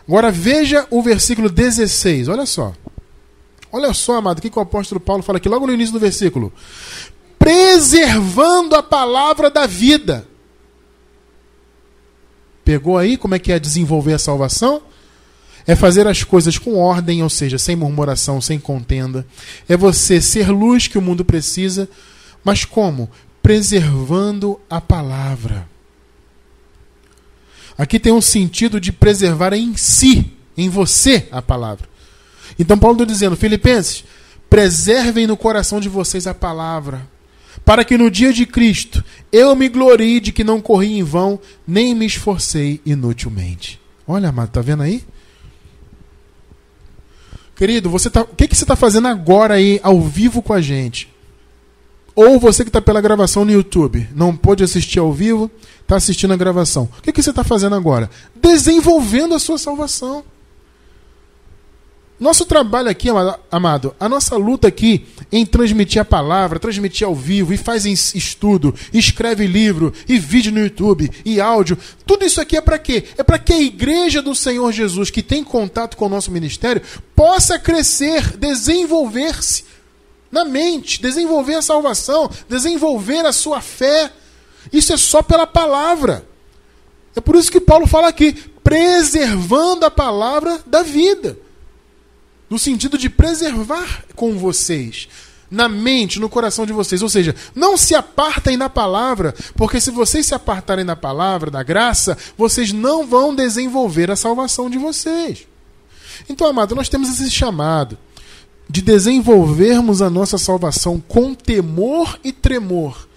Agora 0.07 0.31
veja 0.31 0.87
o 0.89 1.03
versículo 1.03 1.49
16, 1.49 2.29
olha 2.29 2.45
só. 2.45 2.73
Olha 3.73 3.93
só, 3.93 4.15
amado, 4.15 4.37
o 4.37 4.41
que, 4.41 4.49
que 4.49 4.57
o 4.57 4.61
apóstolo 4.61 5.01
Paulo 5.01 5.21
fala 5.21 5.37
aqui 5.37 5.49
logo 5.49 5.67
no 5.67 5.73
início 5.73 5.91
do 5.91 5.99
versículo. 5.99 6.53
Preservando 7.37 8.73
a 8.73 8.81
palavra 8.81 9.49
da 9.49 9.67
vida 9.67 10.25
Pegou 12.67 12.97
aí 12.97 13.15
como 13.15 13.33
é 13.33 13.39
que 13.39 13.53
é 13.53 13.57
desenvolver 13.57 14.11
a 14.11 14.19
salvação? 14.19 14.81
É 15.65 15.73
fazer 15.73 16.05
as 16.05 16.25
coisas 16.25 16.57
com 16.57 16.75
ordem, 16.75 17.23
ou 17.23 17.29
seja, 17.29 17.57
sem 17.57 17.77
murmuração, 17.77 18.41
sem 18.41 18.59
contenda. 18.59 19.25
É 19.69 19.77
você 19.77 20.19
ser 20.19 20.49
luz 20.49 20.85
que 20.85 20.97
o 20.97 21.01
mundo 21.01 21.23
precisa, 21.23 21.87
mas 22.43 22.65
como? 22.65 23.09
Preservando 23.41 24.59
a 24.69 24.81
palavra. 24.81 25.65
Aqui 27.77 27.97
tem 28.01 28.11
um 28.11 28.19
sentido 28.19 28.81
de 28.81 28.91
preservar 28.91 29.53
em 29.53 29.77
si, 29.77 30.33
em 30.57 30.67
você, 30.67 31.25
a 31.31 31.41
palavra. 31.41 31.87
Então, 32.59 32.77
Paulo 32.77 32.97
está 32.97 33.05
dizendo, 33.05 33.37
Filipenses, 33.37 34.03
preservem 34.49 35.25
no 35.25 35.37
coração 35.37 35.79
de 35.79 35.87
vocês 35.87 36.27
a 36.27 36.33
palavra 36.33 37.07
para 37.63 37.83
que 37.83 37.97
no 37.97 38.09
dia 38.09 38.31
de 38.31 38.45
Cristo 38.45 39.03
eu 39.31 39.55
me 39.55 39.67
glorie 39.69 40.19
de 40.19 40.31
que 40.31 40.43
não 40.43 40.61
corri 40.61 40.97
em 40.97 41.03
vão, 41.03 41.39
nem 41.67 41.93
me 41.93 42.05
esforcei 42.05 42.81
inutilmente. 42.85 43.79
Olha, 44.07 44.29
amado, 44.29 44.51
tá 44.51 44.61
vendo 44.61 44.83
aí? 44.83 45.03
Querido, 47.55 47.89
você 47.89 48.09
tá, 48.09 48.21
o 48.21 48.27
que, 48.27 48.47
que 48.47 48.55
você 48.55 48.63
está 48.63 48.75
fazendo 48.75 49.07
agora 49.07 49.55
aí, 49.55 49.79
ao 49.83 49.99
vivo 49.99 50.41
com 50.41 50.53
a 50.53 50.61
gente? 50.61 51.11
Ou 52.15 52.39
você 52.39 52.63
que 52.63 52.69
está 52.69 52.81
pela 52.81 53.01
gravação 53.01 53.43
no 53.43 53.51
YouTube, 53.51 54.07
não 54.15 54.35
pôde 54.35 54.63
assistir 54.63 54.99
ao 54.99 55.11
vivo, 55.11 55.51
está 55.81 55.95
assistindo 55.95 56.33
a 56.33 56.37
gravação. 56.37 56.89
O 56.97 57.01
que, 57.01 57.11
que 57.11 57.21
você 57.21 57.29
está 57.29 57.43
fazendo 57.43 57.75
agora? 57.75 58.09
Desenvolvendo 58.35 59.35
a 59.35 59.39
sua 59.39 59.57
salvação. 59.57 60.23
Nosso 62.19 62.47
trabalho 62.47 62.89
aqui, 62.89 63.09
amado, 63.51 63.95
a 63.99 64.09
nossa 64.09 64.35
luta 64.35 64.67
aqui 64.67 65.05
em 65.31 65.45
transmitir 65.45 66.01
a 66.01 66.05
palavra, 66.05 66.57
transmitir 66.57 67.05
ao 67.05 67.13
vivo, 67.13 67.53
e 67.53 67.57
faz 67.57 67.85
estudo, 67.85 68.73
escreve 68.91 69.45
livro, 69.45 69.93
e 70.09 70.17
vídeo 70.17 70.51
no 70.51 70.59
YouTube, 70.59 71.11
e 71.23 71.39
áudio, 71.39 71.77
tudo 72.07 72.25
isso 72.25 72.41
aqui 72.41 72.57
é 72.57 72.61
para 72.61 72.79
quê? 72.79 73.03
É 73.19 73.23
para 73.23 73.37
que 73.37 73.53
a 73.53 73.61
igreja 73.61 74.19
do 74.19 74.33
Senhor 74.33 74.71
Jesus, 74.71 75.11
que 75.11 75.21
tem 75.21 75.43
contato 75.43 75.95
com 75.95 76.07
o 76.07 76.09
nosso 76.09 76.31
ministério, 76.31 76.81
possa 77.15 77.59
crescer, 77.59 78.35
desenvolver-se 78.35 79.65
na 80.31 80.43
mente, 80.43 80.99
desenvolver 80.99 81.53
a 81.55 81.61
salvação, 81.61 82.31
desenvolver 82.49 83.27
a 83.27 83.31
sua 83.31 83.61
fé. 83.61 84.11
Isso 84.73 84.91
é 84.91 84.97
só 84.97 85.21
pela 85.21 85.45
palavra. 85.45 86.27
É 87.15 87.21
por 87.21 87.35
isso 87.35 87.51
que 87.51 87.61
Paulo 87.61 87.85
fala 87.85 88.07
aqui, 88.07 88.33
preservando 88.63 89.85
a 89.85 89.91
palavra 89.91 90.59
da 90.65 90.81
vida 90.81 91.37
no 92.49 92.57
sentido 92.57 92.97
de 92.97 93.09
preservar 93.09 94.05
com 94.15 94.37
vocês, 94.37 95.07
na 95.49 95.67
mente, 95.67 96.19
no 96.19 96.29
coração 96.29 96.65
de 96.65 96.73
vocês. 96.73 97.01
Ou 97.01 97.09
seja, 97.09 97.35
não 97.55 97.77
se 97.77 97.95
apartem 97.95 98.57
da 98.57 98.69
palavra, 98.69 99.33
porque 99.55 99.79
se 99.79 99.91
vocês 99.91 100.25
se 100.25 100.35
apartarem 100.35 100.85
da 100.85 100.95
palavra, 100.95 101.51
da 101.51 101.63
graça, 101.63 102.17
vocês 102.37 102.71
não 102.71 103.05
vão 103.05 103.35
desenvolver 103.35 104.11
a 104.11 104.15
salvação 104.15 104.69
de 104.69 104.77
vocês. 104.77 105.47
Então, 106.29 106.47
amado, 106.47 106.75
nós 106.75 106.89
temos 106.89 107.09
esse 107.09 107.29
chamado 107.29 107.97
de 108.69 108.81
desenvolvermos 108.81 110.01
a 110.01 110.09
nossa 110.09 110.37
salvação 110.37 111.01
com 111.07 111.33
temor 111.33 112.19
e 112.23 112.31
tremor. 112.31 113.07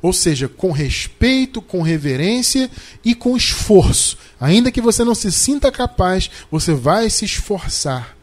Ou 0.00 0.12
seja, 0.12 0.48
com 0.48 0.70
respeito, 0.70 1.60
com 1.60 1.82
reverência 1.82 2.70
e 3.04 3.14
com 3.14 3.36
esforço. 3.36 4.16
Ainda 4.40 4.70
que 4.70 4.80
você 4.80 5.02
não 5.02 5.14
se 5.14 5.30
sinta 5.32 5.72
capaz, 5.72 6.30
você 6.50 6.72
vai 6.72 7.10
se 7.10 7.24
esforçar 7.24 8.17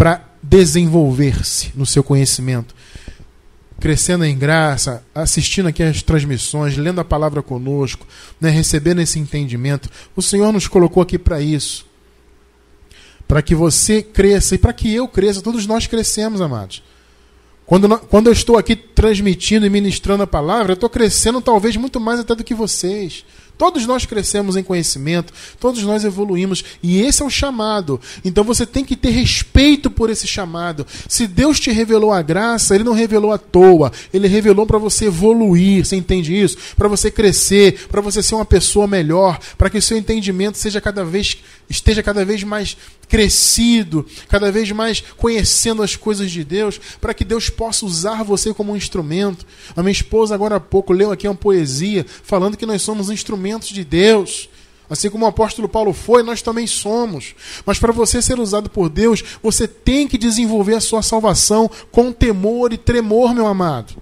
para 0.00 0.24
desenvolver-se 0.42 1.72
no 1.74 1.84
seu 1.84 2.02
conhecimento, 2.02 2.74
crescendo 3.78 4.24
em 4.24 4.34
graça, 4.34 5.04
assistindo 5.14 5.68
aqui 5.68 5.82
as 5.82 6.02
transmissões, 6.02 6.74
lendo 6.74 7.02
a 7.02 7.04
palavra 7.04 7.42
conosco, 7.42 8.06
né, 8.40 8.48
recebendo 8.48 9.02
esse 9.02 9.18
entendimento. 9.18 9.90
O 10.16 10.22
Senhor 10.22 10.50
nos 10.54 10.66
colocou 10.66 11.02
aqui 11.02 11.18
para 11.18 11.42
isso. 11.42 11.84
Para 13.28 13.42
que 13.42 13.54
você 13.54 14.00
cresça 14.02 14.54
e 14.54 14.58
para 14.58 14.72
que 14.72 14.90
eu 14.90 15.06
cresça, 15.06 15.42
todos 15.42 15.66
nós 15.66 15.86
crescemos, 15.86 16.40
amados. 16.40 16.82
Quando, 17.66 17.98
quando 17.98 18.28
eu 18.28 18.32
estou 18.32 18.56
aqui 18.56 18.74
transmitindo 18.74 19.66
e 19.66 19.70
ministrando 19.70 20.22
a 20.22 20.26
palavra, 20.26 20.72
eu 20.72 20.76
estou 20.76 20.88
crescendo 20.88 21.42
talvez 21.42 21.76
muito 21.76 22.00
mais 22.00 22.18
até 22.18 22.34
do 22.34 22.42
que 22.42 22.54
vocês. 22.54 23.22
Todos 23.60 23.86
nós 23.86 24.06
crescemos 24.06 24.56
em 24.56 24.62
conhecimento, 24.62 25.34
todos 25.60 25.82
nós 25.82 26.02
evoluímos, 26.02 26.64
e 26.82 27.02
esse 27.02 27.20
é 27.20 27.26
o 27.26 27.28
chamado. 27.28 28.00
Então 28.24 28.42
você 28.42 28.64
tem 28.64 28.82
que 28.82 28.96
ter 28.96 29.10
respeito 29.10 29.90
por 29.90 30.08
esse 30.08 30.26
chamado. 30.26 30.86
Se 31.06 31.26
Deus 31.26 31.60
te 31.60 31.70
revelou 31.70 32.10
a 32.10 32.22
graça, 32.22 32.74
Ele 32.74 32.84
não 32.84 32.94
revelou 32.94 33.32
à 33.32 33.36
toa, 33.36 33.92
Ele 34.14 34.28
revelou 34.28 34.64
para 34.66 34.78
você 34.78 35.08
evoluir, 35.08 35.84
você 35.84 35.94
entende 35.94 36.34
isso? 36.34 36.56
Para 36.74 36.88
você 36.88 37.10
crescer, 37.10 37.86
para 37.90 38.00
você 38.00 38.22
ser 38.22 38.34
uma 38.34 38.46
pessoa 38.46 38.86
melhor, 38.86 39.38
para 39.58 39.68
que 39.68 39.76
o 39.76 39.82
seu 39.82 39.98
entendimento 39.98 40.56
seja 40.56 40.80
cada 40.80 41.04
vez, 41.04 41.36
esteja 41.70 42.02
cada 42.02 42.24
vez 42.24 42.42
mais 42.42 42.76
crescido, 43.08 44.04
cada 44.28 44.50
vez 44.50 44.70
mais 44.72 45.00
conhecendo 45.16 45.82
as 45.82 45.94
coisas 45.94 46.30
de 46.30 46.42
Deus, 46.42 46.80
para 47.00 47.14
que 47.14 47.24
Deus 47.24 47.48
possa 47.48 47.86
usar 47.86 48.24
você 48.24 48.52
como 48.52 48.72
um 48.72 48.76
instrumento. 48.76 49.46
A 49.76 49.82
minha 49.82 49.92
esposa, 49.92 50.34
agora 50.34 50.56
há 50.56 50.60
pouco, 50.60 50.92
leu 50.92 51.12
aqui 51.12 51.28
uma 51.28 51.34
poesia 51.34 52.04
falando 52.24 52.56
que 52.56 52.66
nós 52.66 52.82
somos 52.82 53.08
instrumentos 53.08 53.68
de 53.68 53.84
Deus. 53.84 54.48
Assim 54.88 55.08
como 55.08 55.24
o 55.24 55.28
apóstolo 55.28 55.68
Paulo 55.68 55.92
foi, 55.92 56.24
nós 56.24 56.42
também 56.42 56.66
somos. 56.66 57.36
Mas 57.64 57.78
para 57.78 57.92
você 57.92 58.20
ser 58.20 58.40
usado 58.40 58.68
por 58.68 58.88
Deus, 58.88 59.22
você 59.40 59.68
tem 59.68 60.08
que 60.08 60.18
desenvolver 60.18 60.74
a 60.74 60.80
sua 60.80 61.00
salvação 61.00 61.70
com 61.92 62.10
temor 62.10 62.72
e 62.72 62.76
tremor, 62.76 63.32
meu 63.32 63.46
amado. 63.46 63.94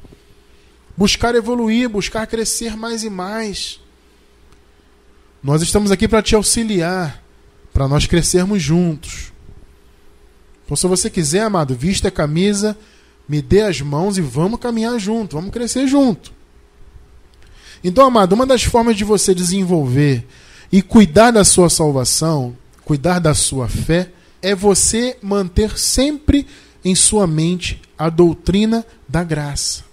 Buscar 0.96 1.34
evoluir, 1.34 1.90
buscar 1.90 2.26
crescer 2.26 2.74
mais 2.74 3.04
e 3.04 3.10
mais. 3.10 3.78
Nós 5.42 5.60
estamos 5.60 5.90
aqui 5.90 6.08
para 6.08 6.22
te 6.22 6.34
auxiliar 6.34 7.27
para 7.78 7.86
nós 7.86 8.06
crescermos 8.06 8.60
juntos. 8.60 9.32
Então, 10.64 10.76
se 10.76 10.84
você 10.88 11.08
quiser, 11.08 11.42
amado, 11.42 11.76
vista 11.76 12.08
a 12.08 12.10
camisa, 12.10 12.76
me 13.28 13.40
dê 13.40 13.62
as 13.62 13.80
mãos 13.80 14.18
e 14.18 14.20
vamos 14.20 14.58
caminhar 14.58 14.98
junto, 14.98 15.36
vamos 15.36 15.52
crescer 15.52 15.86
junto. 15.86 16.32
Então, 17.84 18.04
amado, 18.04 18.32
uma 18.32 18.44
das 18.44 18.64
formas 18.64 18.96
de 18.96 19.04
você 19.04 19.32
desenvolver 19.32 20.26
e 20.72 20.82
cuidar 20.82 21.30
da 21.30 21.44
sua 21.44 21.70
salvação, 21.70 22.56
cuidar 22.84 23.20
da 23.20 23.32
sua 23.32 23.68
fé, 23.68 24.10
é 24.42 24.56
você 24.56 25.16
manter 25.22 25.78
sempre 25.78 26.48
em 26.84 26.96
sua 26.96 27.28
mente 27.28 27.80
a 27.96 28.10
doutrina 28.10 28.84
da 29.08 29.22
graça. 29.22 29.84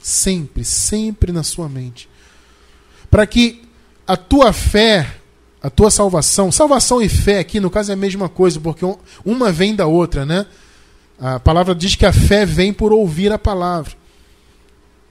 Sempre, 0.00 0.64
sempre 0.64 1.32
na 1.32 1.42
sua 1.42 1.68
mente. 1.68 2.08
Para 3.10 3.26
que 3.26 3.62
a 4.06 4.16
tua 4.16 4.54
fé 4.54 5.20
a 5.66 5.70
tua 5.70 5.90
salvação, 5.90 6.52
salvação 6.52 7.02
e 7.02 7.08
fé 7.08 7.40
aqui 7.40 7.58
no 7.58 7.68
caso 7.68 7.90
é 7.90 7.94
a 7.94 7.96
mesma 7.96 8.28
coisa, 8.28 8.60
porque 8.60 8.86
uma 9.24 9.50
vem 9.50 9.74
da 9.74 9.84
outra, 9.84 10.24
né? 10.24 10.46
A 11.18 11.40
palavra 11.40 11.74
diz 11.74 11.96
que 11.96 12.06
a 12.06 12.12
fé 12.12 12.46
vem 12.46 12.72
por 12.72 12.92
ouvir 12.92 13.32
a 13.32 13.38
palavra. 13.38 13.92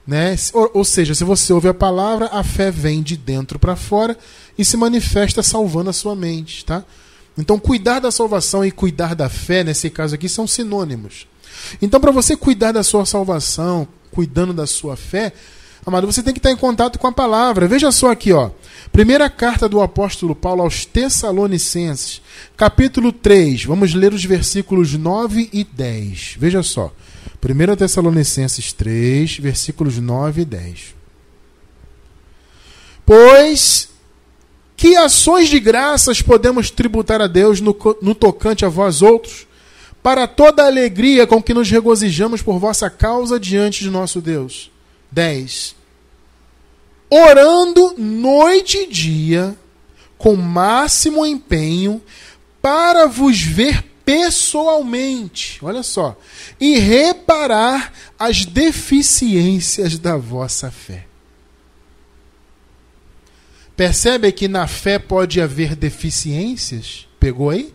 Né? 0.06 0.34
Ou, 0.54 0.70
ou 0.72 0.84
seja, 0.84 1.14
se 1.14 1.24
você 1.24 1.52
ouve 1.52 1.68
a 1.68 1.74
palavra, 1.74 2.30
a 2.32 2.42
fé 2.42 2.70
vem 2.70 3.02
de 3.02 3.18
dentro 3.18 3.58
para 3.58 3.76
fora 3.76 4.16
e 4.56 4.64
se 4.64 4.78
manifesta 4.78 5.42
salvando 5.42 5.90
a 5.90 5.92
sua 5.92 6.16
mente, 6.16 6.64
tá? 6.64 6.82
Então, 7.36 7.58
cuidar 7.58 7.98
da 7.98 8.10
salvação 8.10 8.64
e 8.64 8.70
cuidar 8.70 9.14
da 9.14 9.28
fé, 9.28 9.62
nesse 9.62 9.90
caso 9.90 10.14
aqui, 10.14 10.26
são 10.26 10.46
sinônimos. 10.46 11.26
Então, 11.82 12.00
para 12.00 12.12
você 12.12 12.34
cuidar 12.34 12.72
da 12.72 12.82
sua 12.82 13.04
salvação, 13.04 13.86
cuidando 14.10 14.54
da 14.54 14.66
sua 14.66 14.96
fé, 14.96 15.34
amado, 15.86 16.06
você 16.06 16.20
tem 16.20 16.34
que 16.34 16.40
estar 16.40 16.50
em 16.50 16.56
contato 16.56 16.98
com 16.98 17.06
a 17.06 17.12
palavra. 17.12 17.68
Veja 17.68 17.92
só 17.92 18.10
aqui, 18.10 18.32
ó. 18.32 18.50
Primeira 18.90 19.30
carta 19.30 19.68
do 19.68 19.80
apóstolo 19.80 20.34
Paulo 20.34 20.62
aos 20.62 20.84
Tessalonicenses, 20.84 22.20
capítulo 22.56 23.12
3. 23.12 23.64
Vamos 23.64 23.94
ler 23.94 24.12
os 24.12 24.24
versículos 24.24 24.94
9 24.94 25.48
e 25.52 25.62
10. 25.62 26.36
Veja 26.38 26.62
só. 26.62 26.92
1 27.40 27.76
Tessalonicenses 27.76 28.72
3, 28.72 29.38
versículos 29.38 29.98
9 29.98 30.42
e 30.42 30.44
10. 30.44 30.94
Pois 33.04 33.88
que 34.76 34.96
ações 34.96 35.48
de 35.48 35.60
graças 35.60 36.20
podemos 36.20 36.68
tributar 36.68 37.22
a 37.22 37.28
Deus 37.28 37.60
no, 37.60 37.76
no 38.02 38.14
tocante 38.14 38.64
a 38.64 38.68
vós 38.68 39.02
outros, 39.02 39.46
para 40.02 40.26
toda 40.26 40.64
a 40.64 40.66
alegria 40.66 41.26
com 41.26 41.40
que 41.40 41.54
nos 41.54 41.70
regozijamos 41.70 42.42
por 42.42 42.58
vossa 42.58 42.90
causa 42.90 43.38
diante 43.38 43.84
de 43.84 43.90
nosso 43.90 44.20
Deus? 44.20 44.70
10 45.12 45.75
orando 47.10 47.94
noite 47.96 48.78
e 48.78 48.86
dia, 48.86 49.56
com 50.18 50.36
máximo 50.36 51.24
empenho, 51.24 52.02
para 52.60 53.06
vos 53.06 53.40
ver 53.40 53.84
pessoalmente, 54.04 55.58
olha 55.62 55.82
só, 55.82 56.16
e 56.60 56.78
reparar 56.78 57.92
as 58.18 58.44
deficiências 58.44 59.98
da 59.98 60.16
vossa 60.16 60.70
fé. 60.70 61.06
Percebe 63.76 64.32
que 64.32 64.48
na 64.48 64.66
fé 64.66 64.98
pode 64.98 65.40
haver 65.40 65.74
deficiências? 65.74 67.06
Pegou 67.20 67.50
aí? 67.50 67.74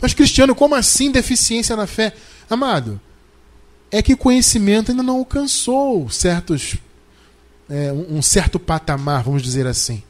Mas, 0.00 0.12
Cristiano, 0.12 0.54
como 0.54 0.74
assim 0.74 1.10
deficiência 1.10 1.74
na 1.74 1.86
fé? 1.86 2.12
Amado, 2.50 3.00
é 3.90 4.02
que 4.02 4.16
conhecimento 4.16 4.90
ainda 4.90 5.02
não 5.02 5.18
alcançou 5.18 6.10
certos 6.10 6.76
é, 7.68 7.92
um 7.92 8.20
certo 8.22 8.58
patamar, 8.58 9.22
vamos 9.22 9.42
dizer 9.42 9.66
assim. 9.66 10.02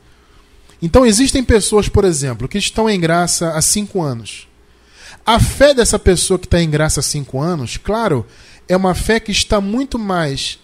Então 0.81 1.07
existem 1.07 1.45
pessoas, 1.45 1.89
por 1.89 2.05
exemplo, 2.05 2.49
que 2.49 2.59
estão 2.59 2.91
em 2.91 2.99
graça 2.99 3.53
há 3.53 3.63
cinco 3.63 4.03
anos. 4.03 4.49
A 5.25 5.39
fé 5.39 5.73
dessa 5.73 5.99
pessoa 5.99 6.39
que 6.39 6.47
está 6.47 6.61
em 6.61 6.69
graça 6.69 6.99
há 6.99 7.03
cinco 7.03 7.41
anos, 7.41 7.77
claro, 7.77 8.27
é 8.69 8.77
uma 8.77 8.95
fé 8.95 9.21
que 9.21 9.31
está 9.31 9.61
muito 9.61 9.97
mais 9.99 10.59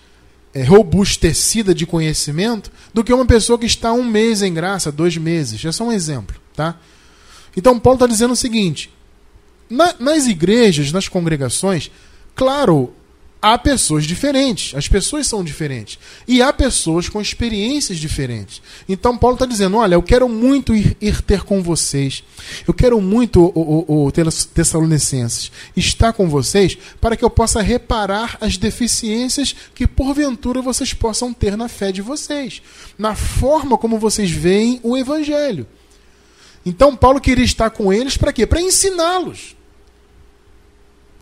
é, 0.52 0.64
robustecida 0.64 1.72
de 1.72 1.86
conhecimento 1.86 2.70
do 2.92 3.04
que 3.04 3.12
uma 3.12 3.26
pessoa 3.26 3.58
que 3.58 3.66
está 3.66 3.92
um 3.92 4.02
mês 4.02 4.42
em 4.42 4.52
graça, 4.52 4.90
dois 4.90 5.16
meses. 5.16 5.64
É 5.64 5.70
só 5.70 5.84
um 5.84 5.92
exemplo, 5.92 6.36
tá? 6.54 6.76
Então 7.56 7.78
Paulo 7.78 7.96
está 7.96 8.06
dizendo 8.06 8.32
o 8.32 8.36
seguinte: 8.36 8.90
na, 9.70 9.94
nas 10.00 10.26
igrejas, 10.26 10.90
nas 10.90 11.06
congregações, 11.06 11.90
claro, 12.34 12.92
há 13.40 13.56
pessoas 13.56 14.04
diferentes, 14.04 14.74
as 14.74 14.88
pessoas 14.88 15.26
são 15.26 15.42
diferentes. 15.42 15.98
E 16.26 16.42
há 16.42 16.52
pessoas 16.52 17.08
com 17.08 17.20
experiências 17.20 17.98
diferentes. 17.98 18.60
Então 18.88 19.16
Paulo 19.16 19.34
está 19.34 19.46
dizendo: 19.46 19.76
olha, 19.76 19.94
eu 19.94 20.02
quero 20.02 20.28
muito 20.28 20.74
ir, 20.74 20.96
ir, 21.00 21.22
ter 21.22 21.42
com 21.42 21.62
vocês. 21.62 22.22
Eu 22.66 22.74
quero 22.74 23.00
muito, 23.00 23.40
o, 23.54 23.84
o, 23.88 24.06
o 24.06 24.12
Tessalonicenses, 24.12 25.50
estar 25.76 26.12
com 26.12 26.28
vocês 26.28 26.76
para 27.00 27.16
que 27.16 27.24
eu 27.24 27.30
possa 27.30 27.62
reparar 27.62 28.36
as 28.40 28.56
deficiências 28.56 29.54
que 29.74 29.86
porventura 29.86 30.60
vocês 30.60 30.92
possam 30.92 31.32
ter 31.32 31.56
na 31.56 31.68
fé 31.68 31.92
de 31.92 32.02
vocês, 32.02 32.62
na 32.98 33.14
forma 33.14 33.78
como 33.78 33.98
vocês 33.98 34.30
veem 34.30 34.80
o 34.82 34.96
Evangelho. 34.96 35.66
Então 36.64 36.94
Paulo 36.94 37.20
queria 37.20 37.44
estar 37.44 37.70
com 37.70 37.92
eles 37.92 38.16
para 38.16 38.32
quê? 38.32 38.46
Para 38.46 38.60
ensiná-los. 38.60 39.57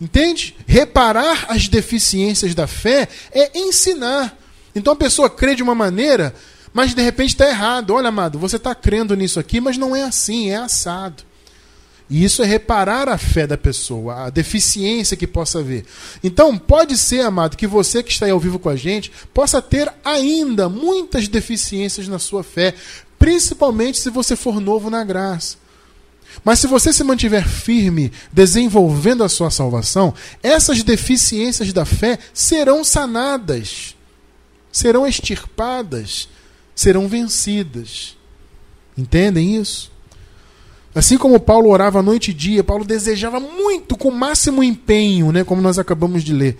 Entende? 0.01 0.55
Reparar 0.67 1.47
as 1.49 1.69
deficiências 1.69 2.55
da 2.55 2.67
fé 2.67 3.09
é 3.33 3.59
ensinar. 3.59 4.37
Então 4.75 4.93
a 4.93 4.97
pessoa 4.97 5.31
crê 5.31 5.55
de 5.55 5.63
uma 5.63 5.75
maneira, 5.75 6.35
mas 6.73 6.95
de 6.95 7.03
repente 7.03 7.31
está 7.31 7.49
errado. 7.49 7.95
Olha, 7.95 8.09
amado, 8.09 8.39
você 8.39 8.57
está 8.57 8.75
crendo 8.75 9.17
nisso 9.17 9.41
aqui, 9.41 9.61
mas 9.61 9.79
não 9.79 9.97
é 9.97 10.03
assim, 10.03 10.51
é 10.51 10.57
assado. 10.57 11.25
E 12.09 12.23
isso 12.23 12.43
é 12.43 12.47
reparar 12.47 13.09
a 13.09 13.19
fé 13.19 13.47
da 13.47 13.59
pessoa, 13.59 14.27
a 14.27 14.31
deficiência 14.31 15.17
que 15.17 15.27
possa 15.27 15.59
haver. 15.59 15.85
Então, 16.23 16.57
pode 16.57 16.97
ser, 16.97 17.23
amado, 17.23 17.57
que 17.57 17.67
você 17.67 18.01
que 18.01 18.13
está 18.13 18.27
aí 18.27 18.33
ao 18.33 18.39
vivo 18.39 18.61
com 18.61 18.69
a 18.69 18.77
gente 18.77 19.11
possa 19.35 19.61
ter 19.61 19.93
ainda 20.05 20.69
muitas 20.69 21.27
deficiências 21.27 22.07
na 22.07 22.21
sua 22.21 22.45
fé, 22.45 22.75
principalmente 23.19 23.99
se 23.99 24.09
você 24.09 24.37
for 24.37 24.61
novo 24.61 24.89
na 24.89 25.03
graça. 25.03 25.57
Mas 26.45 26.61
se 26.61 26.67
você 26.67 26.93
se 26.93 27.03
mantiver 27.03 27.47
firme, 27.47 28.13
desenvolvendo 28.33 29.25
a 29.25 29.29
sua 29.29 29.51
salvação, 29.51 30.15
essas 30.43 30.83
deficiências 30.83 31.73
da 31.73 31.85
fé 31.85 32.19
serão 32.33 32.85
sanadas, 32.85 33.97
serão 34.71 35.07
extirpadas, 35.07 36.29
serão 36.75 37.09
vencidas. 37.09 38.17
Entendem 38.97 39.57
isso? 39.57 39.91
Assim 40.95 41.19
como 41.19 41.39
Paulo 41.39 41.69
orava 41.69 42.03
noite 42.03 42.31
e 42.31 42.35
dia, 42.35 42.65
Paulo 42.65 42.83
desejava 42.83 43.39
muito, 43.39 43.99
com 43.99 44.09
o 44.09 44.15
máximo 44.15 44.63
empenho, 44.63 45.31
né, 45.31 45.45
como 45.45 45.61
nós 45.61 45.79
acabamos 45.79 46.25
de 46.25 46.33
ler, 46.33 46.57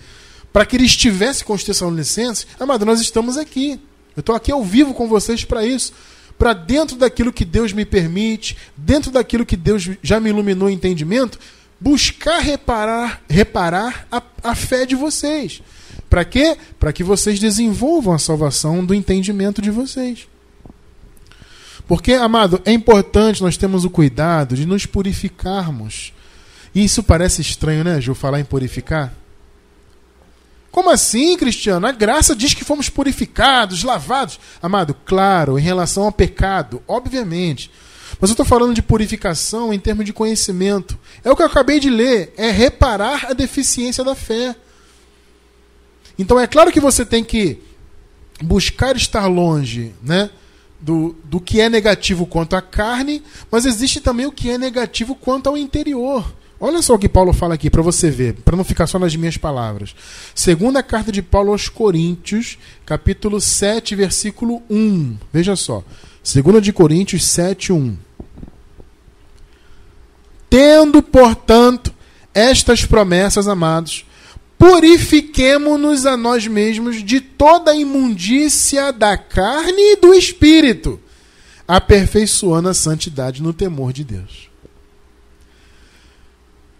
para 0.53 0.63
que 0.63 0.75
ele 0.75 0.85
estivesse 0.85 1.43
com 1.43 1.53
os 1.53 1.63
Tessalonicenses. 1.63 2.45
Amado, 2.59 2.85
nós 2.85 3.01
estamos 3.01 3.35
aqui. 3.35 3.79
Eu 4.15 4.19
estou 4.19 4.35
aqui 4.35 4.51
ao 4.51 4.63
vivo 4.63 4.93
com 4.93 5.07
vocês 5.07 5.43
para 5.43 5.65
isso. 5.65 5.91
Para 6.37 6.53
dentro 6.53 6.97
daquilo 6.97 7.33
que 7.33 7.43
Deus 7.43 7.73
me 7.73 7.85
permite, 7.85 8.55
dentro 8.75 9.11
daquilo 9.11 9.45
que 9.45 9.55
Deus 9.57 9.89
já 10.03 10.19
me 10.19 10.29
iluminou 10.29 10.67
o 10.67 10.71
entendimento, 10.71 11.39
buscar 11.79 12.39
reparar, 12.39 13.21
reparar 13.29 14.07
a, 14.11 14.21
a 14.43 14.55
fé 14.55 14.85
de 14.85 14.95
vocês. 14.95 15.61
Para 16.09 16.23
quê? 16.23 16.57
Para 16.79 16.93
que 16.93 17.03
vocês 17.03 17.39
desenvolvam 17.39 18.13
a 18.13 18.19
salvação 18.19 18.85
do 18.85 18.93
entendimento 18.93 19.61
de 19.61 19.71
vocês. 19.71 20.27
Porque, 21.87 22.13
amado, 22.13 22.61
é 22.65 22.71
importante 22.71 23.41
nós 23.41 23.57
termos 23.57 23.85
o 23.85 23.89
cuidado 23.89 24.55
de 24.55 24.65
nos 24.65 24.85
purificarmos. 24.85 26.13
E 26.75 26.83
isso 26.83 27.01
parece 27.01 27.41
estranho, 27.41 27.83
né, 27.83 27.99
Ju, 28.01 28.13
falar 28.13 28.39
em 28.39 28.45
purificar? 28.45 29.13
Como 30.77 30.91
assim, 30.91 31.35
Cristiano? 31.35 31.87
A 31.87 31.91
graça 31.91 32.35
diz 32.35 32.53
que 32.53 32.63
fomos 32.63 32.87
purificados, 32.87 33.81
lavados. 33.81 34.39
Amado, 34.61 34.93
claro, 34.93 35.57
em 35.57 35.61
relação 35.63 36.03
ao 36.03 36.11
pecado, 36.11 36.83
obviamente. 36.87 37.71
Mas 38.21 38.29
eu 38.29 38.33
estou 38.33 38.45
falando 38.45 38.75
de 38.75 38.83
purificação 38.83 39.73
em 39.73 39.79
termos 39.79 40.05
de 40.05 40.13
conhecimento. 40.13 40.95
É 41.23 41.31
o 41.31 41.35
que 41.35 41.41
eu 41.41 41.47
acabei 41.47 41.79
de 41.79 41.89
ler. 41.89 42.31
É 42.37 42.51
reparar 42.51 43.25
a 43.25 43.33
deficiência 43.33 44.03
da 44.03 44.13
fé. 44.13 44.55
Então 46.15 46.39
é 46.39 46.45
claro 46.45 46.71
que 46.71 46.79
você 46.79 47.03
tem 47.03 47.23
que 47.23 47.59
buscar 48.39 48.95
estar 48.95 49.25
longe, 49.25 49.95
né? 50.03 50.29
do, 50.79 51.15
do 51.23 51.39
que 51.39 51.59
é 51.59 51.69
negativo 51.69 52.27
quanto 52.27 52.55
à 52.55 52.61
carne, 52.61 53.23
mas 53.49 53.65
existe 53.65 53.99
também 53.99 54.27
o 54.27 54.31
que 54.31 54.51
é 54.51 54.59
negativo 54.59 55.15
quanto 55.15 55.47
ao 55.47 55.57
interior. 55.57 56.23
Olha 56.59 56.81
só 56.81 56.95
o 56.95 56.99
que 56.99 57.07
Paulo 57.07 57.33
fala 57.33 57.53
aqui 57.53 57.69
para 57.69 57.83
você 57.83 58.09
ver, 58.09 58.33
para 58.43 58.57
não 58.57 58.63
ficar 58.63 58.87
só 58.87 58.97
nas 58.97 59.15
minhas 59.15 59.37
palavras. 59.37 59.95
Segunda 60.33 60.81
carta 60.81 61.11
de 61.11 61.21
Paulo 61.21 61.51
aos 61.51 61.69
Coríntios, 61.69 62.57
capítulo 62.85 63.39
7, 63.39 63.95
versículo 63.95 64.63
1. 64.69 65.17
Veja 65.31 65.55
só. 65.55 65.83
Segunda 66.23 66.59
de 66.59 66.73
Coríntios 66.73 67.25
7, 67.25 67.71
1. 67.71 67.97
Tendo, 70.49 71.03
portanto, 71.03 71.93
estas 72.33 72.83
promessas, 72.85 73.47
amados, 73.47 74.03
purifiquemo-nos 74.57 76.07
a 76.07 76.17
nós 76.17 76.47
mesmos 76.47 77.03
de 77.03 77.21
toda 77.21 77.71
a 77.71 77.75
imundícia 77.75 78.91
da 78.91 79.15
carne 79.15 79.93
e 79.93 79.95
do 79.97 80.13
espírito, 80.13 80.99
aperfeiçoando 81.67 82.69
a 82.69 82.73
santidade 82.73 83.43
no 83.43 83.53
temor 83.53 83.93
de 83.93 84.03
Deus. 84.03 84.49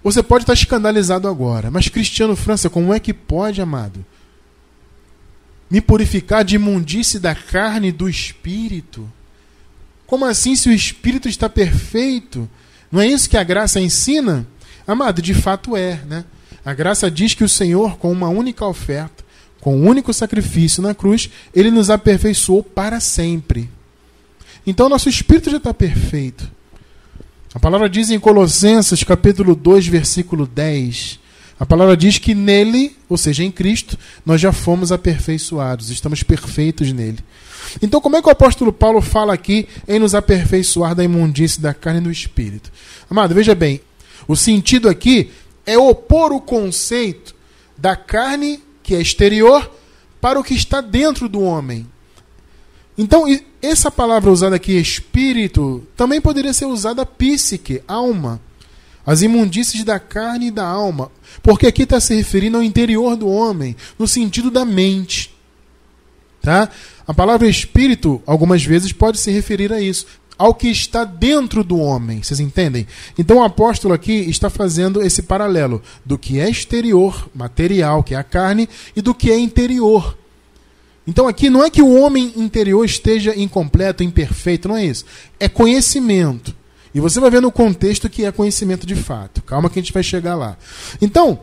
Você 0.08 0.24
pode 0.24 0.44
estar 0.44 0.54
escandalizado 0.54 1.28
agora, 1.28 1.70
mas 1.70 1.90
Cristiano 1.90 2.34
França, 2.34 2.70
como 2.70 2.94
é 2.94 3.00
que 3.00 3.14
pode, 3.14 3.62
amado, 3.62 4.06
me 5.70 5.82
purificar 5.82 6.46
de 6.46 6.56
imundície 6.56 7.20
da 7.20 7.36
carne 7.36 7.90
e 7.90 7.92
do 7.92 8.08
espírito? 8.08 9.12
Como 10.06 10.24
assim, 10.24 10.56
se 10.56 10.70
o 10.70 10.72
espírito 10.72 11.28
está 11.28 11.50
perfeito? 11.50 12.50
Não 12.90 13.02
é 13.02 13.06
isso 13.08 13.30
que 13.30 13.36
a 13.36 13.44
graça 13.44 13.82
ensina? 13.82 14.48
Amado, 14.88 15.22
de 15.22 15.34
fato 15.34 15.76
é, 15.76 16.00
né? 16.06 16.24
A 16.64 16.74
graça 16.74 17.12
diz 17.12 17.34
que 17.34 17.44
o 17.44 17.50
Senhor, 17.50 17.98
com 17.98 18.10
uma 18.10 18.30
única 18.30 18.66
oferta, 18.66 19.26
com 19.60 19.76
um 19.76 19.86
único 19.86 20.14
sacrifício 20.14 20.82
na 20.82 20.96
cruz, 20.96 21.30
ele 21.54 21.70
nos 21.70 21.90
aperfeiçoou 21.90 22.64
para 22.64 23.02
sempre. 23.02 23.70
Então 24.66 24.88
nosso 24.88 25.10
espírito 25.10 25.50
já 25.50 25.58
está 25.58 25.74
perfeito. 25.74 26.50
A 27.58 27.60
palavra 27.60 27.90
diz 27.90 28.12
em 28.12 28.20
Colossenses, 28.20 29.04
capítulo 29.04 29.56
2, 29.56 29.88
versículo 29.88 30.46
10. 30.46 31.20
A 31.60 31.66
palavra 31.66 31.98
diz 31.98 32.20
que 32.20 32.36
nele, 32.36 32.96
ou 33.10 33.18
seja, 33.18 33.44
em 33.44 33.50
Cristo, 33.50 33.98
nós 34.24 34.40
já 34.40 34.52
fomos 34.52 34.92
aperfeiçoados, 34.92 35.90
estamos 35.90 36.22
perfeitos 36.22 36.94
nele. 36.94 37.18
Então, 37.82 38.00
como 38.00 38.16
é 38.16 38.22
que 38.22 38.28
o 38.28 38.32
apóstolo 38.32 38.72
Paulo 38.72 39.02
fala 39.02 39.34
aqui 39.34 39.68
em 39.88 39.98
nos 39.98 40.14
aperfeiçoar 40.14 40.94
da 40.94 41.04
imundície 41.04 41.60
da 41.60 41.74
carne 41.74 42.00
e 42.00 42.04
do 42.04 42.12
espírito? 42.12 42.72
Amado, 43.10 43.34
veja 43.34 43.56
bem, 43.56 43.82
o 44.28 44.36
sentido 44.36 44.88
aqui 44.88 45.32
é 45.66 45.80
opor 45.80 46.32
o 46.34 46.40
conceito 46.40 47.34
da 47.76 47.96
carne, 47.96 48.62
que 48.84 48.94
é 48.94 49.02
exterior, 49.02 49.68
para 50.22 50.40
o 50.40 50.44
que 50.44 50.54
está 50.54 50.80
dentro 50.80 51.28
do 51.28 51.42
homem. 51.42 51.88
Então, 52.98 53.26
essa 53.62 53.92
palavra 53.92 54.32
usada 54.32 54.56
aqui, 54.56 54.74
espírito, 54.74 55.84
também 55.96 56.20
poderia 56.20 56.54
ser 56.54 56.66
usada 56.66 57.06
psique, 57.06 57.82
alma. 57.88 58.42
As 59.06 59.22
imundícies 59.22 59.84
da 59.84 60.00
carne 60.00 60.48
e 60.48 60.52
da 60.52 60.66
alma. 60.66 61.12
Porque 61.44 61.68
aqui 61.68 61.84
está 61.84 62.00
se 62.00 62.16
referindo 62.16 62.58
ao 62.58 62.64
interior 62.64 63.16
do 63.16 63.28
homem, 63.28 63.76
no 63.98 64.08
sentido 64.08 64.50
da 64.50 64.66
mente. 64.66 65.34
Tá? 66.42 66.70
A 67.08 67.14
palavra 67.14 67.48
espírito, 67.48 68.22
algumas 68.26 68.64
vezes, 68.64 68.92
pode 68.92 69.20
se 69.20 69.32
referir 69.32 69.72
a 69.72 69.80
isso 69.80 70.06
ao 70.38 70.54
que 70.54 70.70
está 70.70 71.04
dentro 71.04 71.64
do 71.64 71.78
homem. 71.78 72.22
Vocês 72.22 72.40
entendem? 72.40 72.86
Então 73.18 73.38
o 73.38 73.44
apóstolo 73.44 73.94
aqui 73.94 74.14
está 74.30 74.50
fazendo 74.50 75.02
esse 75.02 75.24
paralelo 75.24 75.82
do 76.06 76.18
que 76.18 76.40
é 76.40 76.50
exterior, 76.50 77.30
material, 77.34 78.04
que 78.04 78.14
é 78.14 78.18
a 78.18 78.24
carne, 78.24 78.70
e 78.96 79.02
do 79.02 79.16
que 79.16 79.32
é 79.32 79.40
interior. 79.40 80.18
Então 81.08 81.28
aqui 81.28 81.50
não 81.50 81.64
é 81.64 81.70
que 81.70 81.82
o 81.82 81.94
homem 81.94 82.34
interior 82.36 82.84
esteja 82.84 83.34
incompleto, 83.34 84.04
imperfeito, 84.04 84.68
não 84.68 84.76
é 84.76 84.86
isso. 84.86 85.06
É 85.40 85.48
conhecimento. 85.48 86.54
E 86.94 87.00
você 87.00 87.20
vai 87.20 87.32
ver 87.32 87.42
no 87.42 87.52
contexto 87.52 88.10
que 88.10 88.26
é 88.26 88.32
conhecimento 88.32 88.86
de 88.86 88.96
fato. 88.96 89.42
Calma 89.42 89.70
que 89.70 89.80
a 89.80 89.82
gente 89.82 89.94
vai 89.94 90.04
chegar 90.04 90.36
lá. 90.36 90.58
Então, 91.02 91.40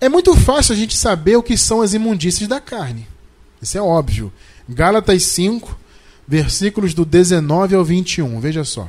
é 0.00 0.08
muito 0.08 0.34
fácil 0.34 0.74
a 0.74 0.76
gente 0.76 0.96
saber 0.96 1.36
o 1.36 1.42
que 1.42 1.56
são 1.56 1.80
as 1.80 1.94
imundícies 1.94 2.48
da 2.48 2.60
carne. 2.60 3.06
Isso 3.62 3.78
é 3.78 3.80
óbvio. 3.80 4.32
Gálatas 4.68 5.22
5, 5.24 5.78
versículos 6.26 6.92
do 6.92 7.04
19 7.04 7.74
ao 7.74 7.84
21. 7.84 8.40
Veja 8.40 8.64
só. 8.64 8.88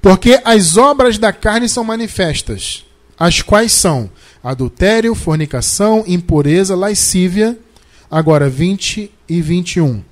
Porque 0.00 0.40
as 0.44 0.76
obras 0.76 1.18
da 1.18 1.32
carne 1.32 1.68
são 1.68 1.84
manifestas, 1.84 2.84
as 3.16 3.40
quais 3.40 3.70
são 3.70 4.10
adultério, 4.42 5.14
fornicação, 5.14 6.02
impureza, 6.06 6.74
lascívia. 6.74 7.56
Agora 8.12 8.50
20 8.50 9.10
e 9.26 9.40
21. 9.40 10.04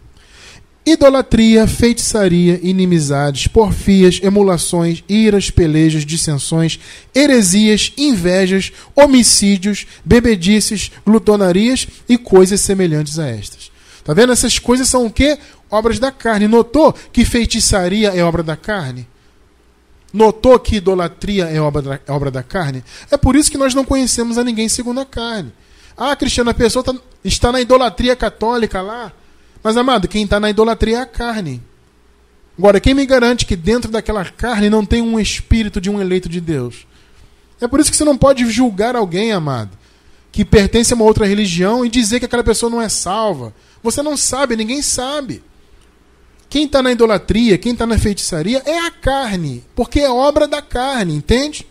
Idolatria, 0.87 1.67
feitiçaria, 1.67 2.59
inimizades, 2.63 3.47
porfias, 3.47 4.19
emulações, 4.23 5.05
iras, 5.07 5.51
pelejas, 5.51 6.07
dissensões, 6.07 6.81
heresias, 7.15 7.93
invejas, 7.99 8.73
homicídios, 8.97 9.87
bebedices, 10.03 10.91
glutonarias 11.05 11.87
e 12.09 12.17
coisas 12.17 12.63
semelhantes 12.63 13.19
a 13.19 13.29
estas 13.29 13.71
Tá 14.03 14.15
vendo? 14.15 14.33
Essas 14.33 14.59
coisas 14.59 14.89
são 14.89 15.05
o 15.05 15.13
quê? 15.13 15.39
Obras 15.71 15.99
da 15.99 16.11
carne. 16.11 16.49
Notou 16.49 16.95
que 17.13 17.27
feitiçaria 17.27 18.09
é 18.09 18.25
obra 18.25 18.43
da 18.43 18.57
carne? 18.57 19.07
Notou 20.11 20.59
que 20.59 20.77
idolatria 20.77 21.45
é 21.45 21.61
obra 21.61 21.83
da, 21.83 22.01
é 22.07 22.11
obra 22.11 22.31
da 22.31 22.43
carne? 22.43 22.83
É 23.11 23.19
por 23.19 23.37
isso 23.37 23.51
que 23.51 23.59
nós 23.59 23.75
não 23.75 23.85
conhecemos 23.85 24.39
a 24.39 24.43
ninguém 24.43 24.71
segundo 24.71 25.01
a 25.01 25.05
carne. 25.05 25.53
Ah, 25.95 26.17
Cristiano, 26.17 26.49
a 26.49 26.55
pessoa 26.55 26.83
tá, 26.83 26.95
está 27.25 27.53
na 27.53 27.61
idolatria 27.61 28.17
católica 28.17 28.81
lá. 28.81 29.13
Mas, 29.63 29.77
amado, 29.77 30.09
quem 30.09 30.25
está 30.25 30.41
na 30.41 30.51
idolatria 30.51 30.99
é 30.99 31.01
a 31.01 31.07
carne. 31.07 31.63
Agora, 32.59 32.81
quem 32.81 32.95
me 32.95 33.07
garante 33.07 33.47
que 33.47 33.57
dentro 33.57 33.91
daquela 33.91 34.25
carne 34.25 34.69
não 34.69 34.85
tem 34.85 35.01
um 35.01 35.19
espírito 35.19 35.81
de 35.81 35.89
um 35.91 36.01
eleito 36.01 36.29
de 36.29 36.41
Deus? 36.41 36.87
É 37.61 37.69
por 37.69 37.81
isso 37.81 37.91
que 37.91 37.97
você 37.97 38.05
não 38.05 38.17
pode 38.17 38.45
julgar 38.51 38.97
alguém, 38.97 39.33
amado, 39.33 39.77
que 40.33 40.45
pertence 40.45 40.93
a 40.93 40.97
uma 40.97 41.05
outra 41.05 41.27
religião 41.27 41.85
e 41.85 41.89
dizer 41.89 42.19
que 42.19 42.27
aquela 42.27 42.45
pessoa 42.45 42.71
não 42.71 42.81
é 42.81 42.89
salva. 42.89 43.55
Você 43.83 44.03
não 44.03 44.17
sabe, 44.17 44.57
ninguém 44.57 44.83
sabe. 44.83 45.43
Quem 46.49 46.65
está 46.65 46.83
na 46.83 46.91
idolatria, 46.91 47.57
quem 47.59 47.73
está 47.73 47.87
na 47.87 47.99
feitiçaria 47.99 48.63
é 48.67 48.79
a 48.81 48.91
carne, 48.91 49.65
porque 49.75 50.01
é 50.01 50.11
obra 50.11 50.49
da 50.49 50.61
carne, 50.61 51.15
entende? 51.15 51.67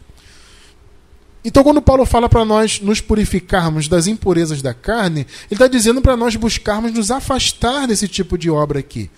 Então, 1.43 1.63
quando 1.63 1.81
Paulo 1.81 2.05
fala 2.05 2.27
para 2.27 2.43
nós 2.43 2.81
nos 2.81 2.99
purificarmos 2.99 3.87
das 3.87 4.07
impurezas 4.07 4.61
da 4.61 4.73
carne, 4.73 5.21
ele 5.21 5.55
está 5.55 5.67
dizendo 5.67 6.01
para 6.01 6.17
nós 6.17 6.35
buscarmos 6.35 6.91
nos 6.91 7.11
afastar 7.11 7.87
desse 7.87 8.07
tipo 8.07 8.37
de 8.37 8.49
obra 8.49 8.79
aqui. 8.79 9.09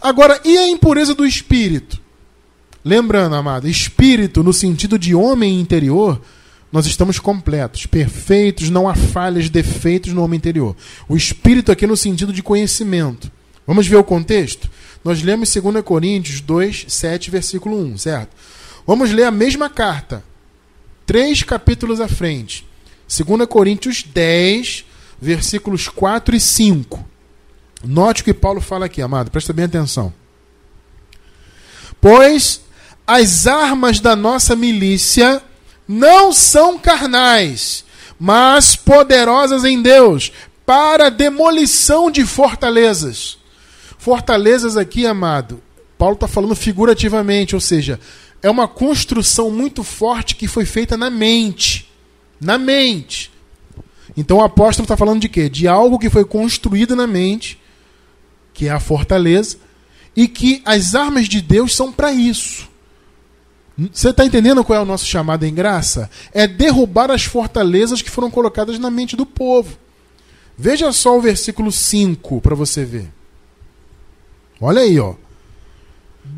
Agora, 0.00 0.40
e 0.44 0.58
a 0.58 0.68
impureza 0.68 1.14
do 1.14 1.26
espírito? 1.26 1.98
Lembrando, 2.84 3.34
amado, 3.34 3.68
espírito 3.68 4.42
no 4.42 4.52
sentido 4.52 4.98
de 4.98 5.14
homem 5.14 5.58
interior, 5.58 6.20
nós 6.70 6.86
estamos 6.86 7.18
completos, 7.18 7.86
perfeitos, 7.86 8.68
não 8.68 8.86
há 8.86 8.94
falhas, 8.94 9.48
defeitos 9.48 10.12
no 10.12 10.22
homem 10.22 10.36
interior. 10.36 10.76
O 11.08 11.16
espírito 11.16 11.72
aqui 11.72 11.86
no 11.86 11.96
sentido 11.96 12.32
de 12.32 12.42
conhecimento. 12.42 13.32
Vamos 13.66 13.86
ver 13.86 13.96
o 13.96 14.04
contexto? 14.04 14.70
Nós 15.02 15.22
lemos 15.22 15.52
2 15.52 15.82
Coríntios 15.82 16.40
2, 16.40 16.86
7, 16.88 17.30
versículo 17.30 17.78
1, 17.78 17.98
certo? 17.98 18.36
Vamos 18.86 19.10
ler 19.10 19.24
a 19.24 19.30
mesma 19.30 19.70
carta, 19.70 20.22
três 21.08 21.42
capítulos 21.42 22.02
à 22.02 22.06
frente. 22.06 22.66
2 23.08 23.48
Coríntios 23.48 24.02
10, 24.02 24.84
versículos 25.18 25.88
4 25.88 26.36
e 26.36 26.40
5. 26.40 27.02
Note 27.82 28.20
o 28.20 28.24
que 28.26 28.34
Paulo 28.34 28.60
fala 28.60 28.84
aqui, 28.84 29.00
amado, 29.00 29.30
presta 29.30 29.54
bem 29.54 29.64
atenção. 29.64 30.12
Pois 31.98 32.60
as 33.06 33.46
armas 33.46 34.00
da 34.00 34.14
nossa 34.14 34.54
milícia 34.54 35.42
não 35.88 36.30
são 36.30 36.78
carnais, 36.78 37.86
mas 38.20 38.76
poderosas 38.76 39.64
em 39.64 39.80
Deus 39.80 40.30
para 40.66 41.08
demolição 41.08 42.10
de 42.10 42.26
fortalezas. 42.26 43.38
Fortalezas 43.96 44.76
aqui, 44.76 45.06
amado, 45.06 45.62
Paulo 45.96 46.14
está 46.14 46.28
falando 46.28 46.54
figurativamente, 46.54 47.54
ou 47.54 47.60
seja, 47.60 47.98
é 48.42 48.50
uma 48.50 48.68
construção 48.68 49.50
muito 49.50 49.82
forte 49.82 50.36
que 50.36 50.46
foi 50.46 50.64
feita 50.64 50.96
na 50.96 51.10
mente. 51.10 51.90
Na 52.40 52.56
mente. 52.56 53.30
Então 54.16 54.38
o 54.38 54.42
apóstolo 54.42 54.84
está 54.84 54.96
falando 54.96 55.20
de 55.20 55.28
quê? 55.28 55.48
De 55.48 55.68
algo 55.68 55.98
que 55.98 56.10
foi 56.10 56.24
construído 56.24 56.96
na 56.96 57.06
mente, 57.06 57.58
que 58.52 58.66
é 58.66 58.70
a 58.70 58.80
fortaleza, 58.80 59.58
e 60.14 60.26
que 60.26 60.62
as 60.64 60.94
armas 60.94 61.28
de 61.28 61.40
Deus 61.40 61.74
são 61.74 61.92
para 61.92 62.12
isso. 62.12 62.68
Você 63.92 64.10
está 64.10 64.24
entendendo 64.24 64.64
qual 64.64 64.80
é 64.80 64.82
o 64.82 64.86
nosso 64.86 65.06
chamado 65.06 65.44
em 65.44 65.54
graça? 65.54 66.10
É 66.32 66.48
derrubar 66.48 67.12
as 67.12 67.22
fortalezas 67.22 68.02
que 68.02 68.10
foram 68.10 68.28
colocadas 68.28 68.76
na 68.78 68.90
mente 68.90 69.14
do 69.14 69.24
povo. 69.24 69.78
Veja 70.56 70.90
só 70.90 71.16
o 71.16 71.20
versículo 71.20 71.70
5 71.70 72.40
para 72.40 72.56
você 72.56 72.84
ver. 72.84 73.08
Olha 74.60 74.80
aí, 74.80 74.98
ó. 74.98 75.14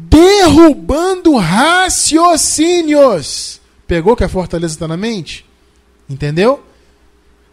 Derrubando 0.09 1.37
raciocínios. 1.37 3.61
Pegou 3.87 4.17
que 4.17 4.25
a 4.25 4.29
fortaleza 4.29 4.75
está 4.75 4.87
na 4.87 4.97
mente? 4.97 5.45
Entendeu? 6.09 6.63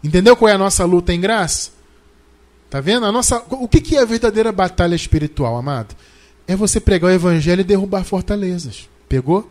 Entendeu 0.02 0.36
qual 0.36 0.48
é 0.48 0.52
a 0.52 0.58
nossa 0.58 0.84
luta 0.84 1.12
em 1.12 1.20
graça? 1.20 1.70
Tá 2.70 2.80
vendo? 2.80 3.06
A 3.06 3.12
nossa, 3.12 3.42
o 3.50 3.66
que, 3.66 3.80
que 3.80 3.96
é 3.96 4.02
a 4.02 4.04
verdadeira 4.04 4.52
batalha 4.52 4.94
espiritual, 4.94 5.56
amado? 5.56 5.96
É 6.46 6.54
você 6.54 6.80
pregar 6.80 7.10
o 7.10 7.14
evangelho 7.14 7.60
e 7.60 7.64
derrubar 7.64 8.04
fortalezas. 8.04 8.88
Pegou? 9.08 9.50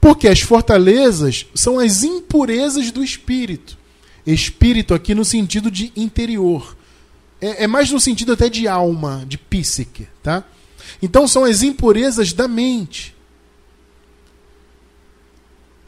Porque 0.00 0.28
as 0.28 0.40
fortalezas 0.40 1.46
são 1.54 1.78
as 1.78 2.02
impurezas 2.02 2.90
do 2.90 3.02
espírito. 3.02 3.76
Espírito 4.26 4.94
aqui 4.94 5.14
no 5.14 5.24
sentido 5.24 5.70
de 5.70 5.92
interior. 5.96 6.76
É, 7.40 7.64
é 7.64 7.66
mais 7.66 7.90
no 7.90 8.00
sentido 8.00 8.32
até 8.32 8.48
de 8.48 8.66
alma, 8.66 9.24
de 9.26 9.38
psique, 9.38 10.08
tá? 10.22 10.44
Então 11.02 11.26
são 11.26 11.44
as 11.44 11.62
impurezas 11.62 12.32
da 12.32 12.48
mente. 12.48 13.14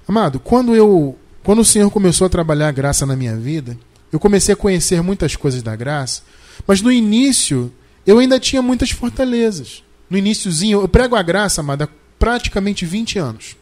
Amado, 0.07 0.41
quando 0.41 0.75
eu, 0.75 1.19
quando 1.43 1.61
o 1.61 1.65
Senhor 1.65 1.91
começou 1.91 2.27
a 2.27 2.31
trabalhar 2.31 2.69
a 2.69 2.73
graça 2.73 3.05
na 3.05 3.15
minha 3.15 3.37
vida, 3.37 3.79
eu 4.11 4.19
comecei 4.19 4.55
a 4.55 4.57
conhecer 4.57 5.03
muitas 5.03 5.37
coisas 5.37 5.63
da 5.63 5.77
graça, 5.77 6.23
mas 6.67 6.81
no 6.81 6.91
início 6.91 7.73
eu 8.07 8.19
ainda 8.19 8.41
tinha 8.41 8.63
muitas 8.63 8.91
fortalezas. 8.91 9.83
No 10.09 10.17
iníciozinho, 10.17 10.81
eu 10.81 10.89
prego 10.89 11.15
a 11.15 11.23
graça, 11.23 11.61
amada, 11.61 11.85
há 11.85 11.89
praticamente 12.19 12.87
20 12.87 13.19
anos. 13.19 13.57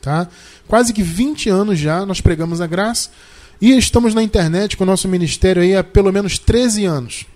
Tá? 0.00 0.28
Quase 0.68 0.92
que 0.92 1.02
20 1.02 1.48
anos 1.48 1.78
já 1.78 2.06
nós 2.06 2.20
pregamos 2.20 2.60
a 2.60 2.66
graça 2.66 3.10
e 3.60 3.76
estamos 3.76 4.14
na 4.14 4.22
internet 4.22 4.76
com 4.76 4.84
o 4.84 4.86
nosso 4.86 5.08
ministério 5.08 5.62
aí 5.62 5.74
há 5.74 5.82
pelo 5.82 6.12
menos 6.12 6.38
13 6.38 6.84
anos. 6.84 7.26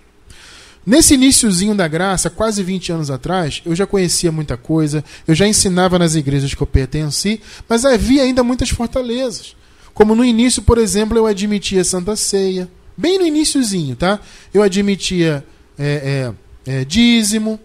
Nesse 0.85 1.13
iníciozinho 1.13 1.75
da 1.75 1.87
graça, 1.87 2.29
quase 2.29 2.63
20 2.63 2.93
anos 2.93 3.11
atrás, 3.11 3.61
eu 3.65 3.75
já 3.75 3.85
conhecia 3.85 4.31
muita 4.31 4.57
coisa, 4.57 5.03
eu 5.27 5.35
já 5.35 5.47
ensinava 5.47 5.99
nas 5.99 6.15
igrejas 6.15 6.53
que 6.53 6.61
eu 6.61 6.67
pertenci, 6.67 7.41
mas 7.67 7.85
havia 7.85 8.23
ainda 8.23 8.43
muitas 8.43 8.69
fortalezas. 8.69 9.55
Como 9.93 10.15
no 10.15 10.23
início, 10.23 10.61
por 10.61 10.77
exemplo, 10.77 11.17
eu 11.17 11.27
admitia 11.27 11.83
Santa 11.83 12.15
Ceia, 12.15 12.69
bem 12.95 13.19
no 13.19 13.25
iníciozinho, 13.25 13.95
tá? 13.95 14.19
Eu 14.53 14.63
admitia 14.63 15.45
é, 15.77 16.33
é, 16.65 16.79
é, 16.79 16.85
dízimo. 16.85 17.59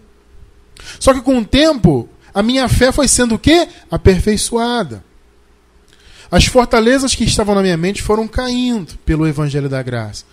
Só 0.99 1.13
que 1.13 1.21
com 1.21 1.39
o 1.39 1.45
tempo, 1.45 2.09
a 2.33 2.43
minha 2.43 2.67
fé 2.67 2.91
foi 2.91 3.07
sendo 3.07 3.35
o 3.35 3.39
quê? 3.39 3.67
Aperfeiçoada. 3.89 5.03
As 6.29 6.45
fortalezas 6.45 7.15
que 7.15 7.23
estavam 7.23 7.55
na 7.55 7.61
minha 7.61 7.77
mente 7.77 8.01
foram 8.01 8.27
caindo 8.27 8.97
pelo 9.05 9.27
Evangelho 9.27 9.69
da 9.69 9.81
Graça. 9.81 10.25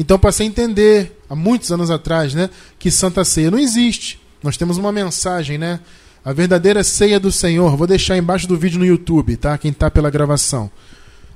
Então 0.00 0.18
passei 0.18 0.46
a 0.46 0.48
entender, 0.48 1.20
há 1.28 1.36
muitos 1.36 1.70
anos 1.70 1.90
atrás, 1.90 2.32
né, 2.32 2.48
que 2.78 2.90
Santa 2.90 3.22
Ceia 3.22 3.50
não 3.50 3.58
existe. 3.58 4.18
Nós 4.42 4.56
temos 4.56 4.78
uma 4.78 4.90
mensagem, 4.90 5.58
né? 5.58 5.78
A 6.24 6.32
verdadeira 6.32 6.82
ceia 6.82 7.20
do 7.20 7.30
Senhor. 7.30 7.76
Vou 7.76 7.86
deixar 7.86 8.16
embaixo 8.16 8.48
do 8.48 8.56
vídeo 8.56 8.78
no 8.78 8.86
YouTube, 8.86 9.36
tá? 9.36 9.58
Quem 9.58 9.70
está 9.70 9.90
pela 9.90 10.08
gravação 10.08 10.70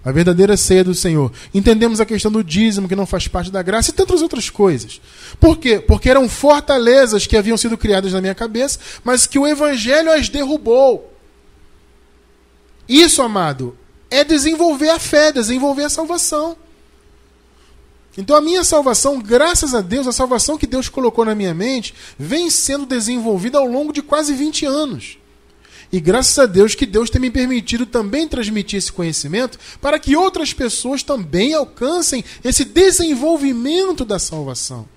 a 0.03 0.13
verdadeira 0.13 0.57
ceia 0.57 0.85
do 0.85 0.95
Senhor. 0.95 1.33
Entendemos 1.53 1.99
a 1.99 2.05
questão 2.05 2.31
do 2.31 2.45
dízimo, 2.45 2.87
que 2.87 2.95
não 2.95 3.07
faz 3.07 3.27
parte 3.27 3.51
da 3.51 3.63
graça, 3.63 3.91
e 3.91 3.95
tantas 3.95 4.21
outras 4.21 4.51
coisas. 4.51 5.01
Por 5.41 5.57
quê? 5.57 5.81
Porque 5.81 6.11
eram 6.11 6.29
fortalezas 6.29 7.27
que 7.27 7.37
haviam 7.37 7.57
sido 7.57 7.79
criadas 7.79 8.13
na 8.13 8.21
minha 8.21 8.35
cabeça, 8.35 8.79
mas 9.03 9.27
que 9.27 9.39
o 9.39 9.47
Evangelho 9.47 10.13
as 10.13 10.29
derrubou. 10.29 11.11
Isso, 12.87 13.23
amado, 13.23 13.77
é 14.11 14.23
desenvolver 14.23 14.91
a 14.91 14.99
fé, 14.99 15.33
desenvolver 15.33 15.85
a 15.85 15.89
salvação. 15.89 16.55
Então 18.17 18.37
a 18.37 18.41
minha 18.41 18.63
salvação, 18.63 19.19
graças 19.21 19.75
a 19.75 19.81
Deus, 19.81 20.07
a 20.07 20.13
salvação 20.13 20.57
que 20.57 20.67
Deus 20.67 20.89
colocou 20.89 21.25
na 21.25 21.35
minha 21.35 21.53
mente, 21.53 21.95
vem 22.19 22.49
sendo 22.49 22.87
desenvolvida 22.87 23.59
ao 23.59 23.67
longo 23.67 23.93
de 23.93 24.03
quase 24.03 24.33
20 24.35 24.67
anos. 24.67 25.19
E 25.93 26.01
graças 26.01 26.39
a 26.39 26.47
Deus 26.47 26.75
que 26.75 26.87
Deus 26.87 27.11
tem 27.11 27.21
me 27.21 27.31
permitido 27.31 27.87
também 27.87 28.27
transmitir 28.27 28.79
esse 28.79 28.93
conhecimento 28.93 29.59
para 29.81 29.99
que 29.99 30.17
outras 30.17 30.53
pessoas 30.53 31.03
também 31.03 31.55
alcancem 31.55 32.25
esse 32.43 32.65
desenvolvimento 32.65 34.05
da 34.05 34.19
salvação. 34.19 34.89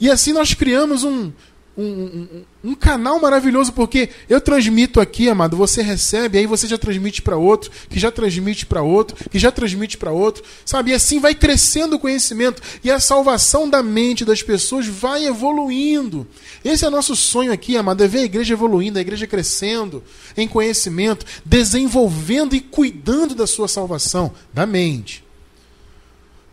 E 0.00 0.10
assim 0.10 0.32
nós 0.32 0.52
criamos 0.52 1.04
um, 1.04 1.32
um, 1.76 1.84
um, 1.84 2.44
um, 2.64 2.74
canal 2.74 3.18
maravilhoso, 3.18 3.72
porque 3.72 4.10
eu 4.28 4.40
transmito 4.40 5.00
aqui, 5.00 5.28
amado, 5.28 5.56
você 5.56 5.80
recebe, 5.80 6.36
aí 6.36 6.46
você 6.46 6.66
já 6.66 6.76
transmite 6.76 7.22
para 7.22 7.36
outro, 7.36 7.70
que 7.88 7.98
já 7.98 8.10
transmite 8.10 8.66
para 8.66 8.82
outro, 8.82 9.16
que 9.30 9.38
já 9.38 9.50
transmite 9.50 9.96
para 9.96 10.12
outro, 10.12 10.44
sabe? 10.66 10.90
E 10.90 10.94
assim 10.94 11.18
vai 11.18 11.34
crescendo 11.34 11.96
o 11.96 11.98
conhecimento 11.98 12.62
e 12.84 12.90
a 12.90 13.00
salvação 13.00 13.68
da 13.68 13.82
mente 13.82 14.24
das 14.24 14.42
pessoas 14.42 14.86
vai 14.86 15.24
evoluindo. 15.24 16.26
Esse 16.62 16.84
é 16.84 16.90
nosso 16.90 17.16
sonho 17.16 17.52
aqui, 17.52 17.76
amado, 17.76 18.04
é 18.04 18.08
ver 18.08 18.18
a 18.18 18.24
igreja 18.24 18.52
evoluindo, 18.52 18.98
a 18.98 19.02
igreja 19.02 19.26
crescendo 19.26 20.04
em 20.36 20.46
conhecimento, 20.46 21.24
desenvolvendo 21.44 22.54
e 22.54 22.60
cuidando 22.60 23.34
da 23.34 23.46
sua 23.46 23.66
salvação, 23.66 24.32
da 24.52 24.66
mente. 24.66 25.24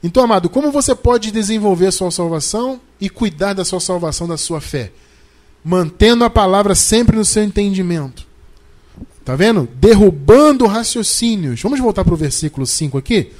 Então, 0.01 0.23
amado, 0.23 0.49
como 0.49 0.71
você 0.71 0.95
pode 0.95 1.29
desenvolver 1.29 1.87
a 1.87 1.91
sua 1.91 2.09
salvação 2.09 2.79
e 3.01 3.09
cuidar 3.09 3.51
da 3.51 3.65
sua 3.65 3.81
salvação, 3.81 4.25
da 4.25 4.37
sua 4.37 4.61
fé? 4.61 4.93
Mantendo 5.63 6.23
a 6.23 6.29
palavra 6.29 6.75
sempre 6.75 7.15
no 7.15 7.25
seu 7.25 7.43
entendimento. 7.43 8.27
Tá 9.23 9.35
vendo? 9.35 9.69
Derrubando 9.75 10.65
raciocínios. 10.65 11.61
Vamos 11.61 11.79
voltar 11.79 12.03
para 12.03 12.13
o 12.13 12.17
versículo 12.17 12.65
5 12.65 12.97
aqui? 12.97 13.31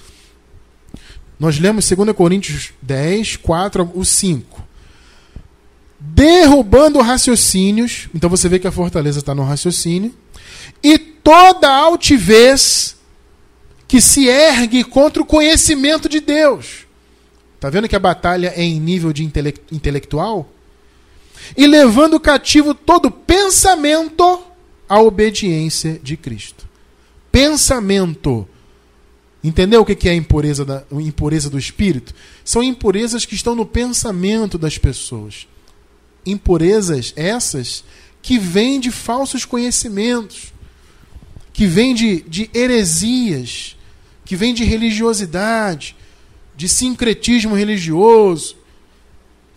Nós 1.39 1.58
lemos 1.58 1.89
2 1.89 2.12
Coríntios 2.15 2.71
10, 2.82 3.38
4 3.38 3.91
o 3.95 4.05
5. 4.05 4.67
Derrubando 5.99 6.99
raciocínios. 7.01 8.10
Então 8.13 8.29
você 8.29 8.47
vê 8.47 8.60
que 8.60 8.67
a 8.67 8.71
fortaleza 8.71 9.19
está 9.19 9.34
no 9.34 9.43
raciocínio. 9.43 10.13
E 10.84 10.97
toda 10.97 11.73
altivez 11.73 12.95
que 13.88 13.99
se 13.99 14.27
ergue 14.27 14.84
contra 14.84 15.23
o 15.23 15.25
conhecimento 15.25 16.08
de 16.08 16.19
Deus. 16.19 16.86
Tá 17.60 17.69
vendo 17.69 17.88
que 17.89 17.95
a 17.95 17.99
batalha 17.99 18.53
é 18.55 18.62
em 18.62 18.79
nível 18.79 19.12
de 19.12 19.23
intelectual? 19.71 20.48
E 21.56 21.67
levando 21.67 22.19
cativo 22.19 22.73
todo 22.73 23.12
pensamento 23.12 24.42
à 24.87 25.00
obediência 25.00 26.00
de 26.02 26.15
Cristo. 26.17 26.67
Pensamento. 27.31 28.48
Entendeu 29.44 29.81
o 29.81 29.85
que 29.85 30.10
é 30.10 30.12
a 30.12 30.15
impureza, 30.15 30.65
da, 30.65 30.83
a 30.92 31.02
impureza 31.02 31.50
do 31.50 31.58
espírito? 31.58 32.13
São 32.44 32.62
impurezas 32.62 33.25
que 33.25 33.35
estão 33.35 33.56
no 33.56 33.65
pensamento 33.65 34.58
das 34.58 34.77
pessoas. 34.77 35.48
Impurezas 36.25 37.13
essas 37.15 37.83
que 38.21 38.37
vêm 38.37 38.79
de 38.79 38.92
falsos 38.92 39.46
conhecimentos 39.46 40.52
que 41.60 41.67
vem 41.67 41.94
de, 41.94 42.21
de 42.21 42.50
heresias, 42.54 43.75
que 44.23 44.33
vem 44.33 44.54
de 44.54 44.63
religiosidade, 44.63 45.94
de 46.56 46.69
sincretismo 46.69 47.54
religioso, 47.54 48.56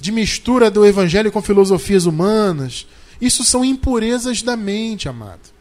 de 0.03 0.11
mistura 0.11 0.69
do 0.69 0.85
evangelho 0.85 1.31
com 1.31 1.41
filosofias 1.41 2.07
humanas. 2.07 2.89
Isso 3.21 3.45
são 3.45 3.65
impurezas 3.65 4.43
da 4.43 4.57
mente, 4.57 5.09
amado. 5.09 5.53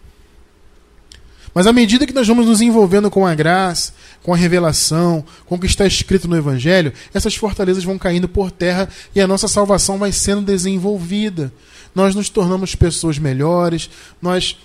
Mas 1.53 1.67
à 1.67 1.71
medida 1.71 2.07
que 2.07 2.13
nós 2.13 2.27
vamos 2.27 2.47
nos 2.47 2.59
envolvendo 2.59 3.11
com 3.11 3.27
a 3.27 3.35
graça, 3.35 3.93
com 4.23 4.33
a 4.33 4.37
revelação, 4.37 5.23
com 5.45 5.53
o 5.53 5.59
que 5.59 5.67
está 5.67 5.85
escrito 5.85 6.27
no 6.27 6.35
Evangelho, 6.35 6.91
essas 7.13 7.35
fortalezas 7.35 7.83
vão 7.83 7.99
caindo 7.99 8.27
por 8.27 8.49
terra 8.49 8.89
e 9.13 9.21
a 9.21 9.27
nossa 9.27 9.47
salvação 9.47 9.99
vai 9.99 10.11
sendo 10.11 10.41
desenvolvida. 10.41 11.53
Nós 11.93 12.15
nos 12.15 12.27
tornamos 12.27 12.73
pessoas 12.73 13.19
melhores, 13.19 13.91
nós 14.19 14.57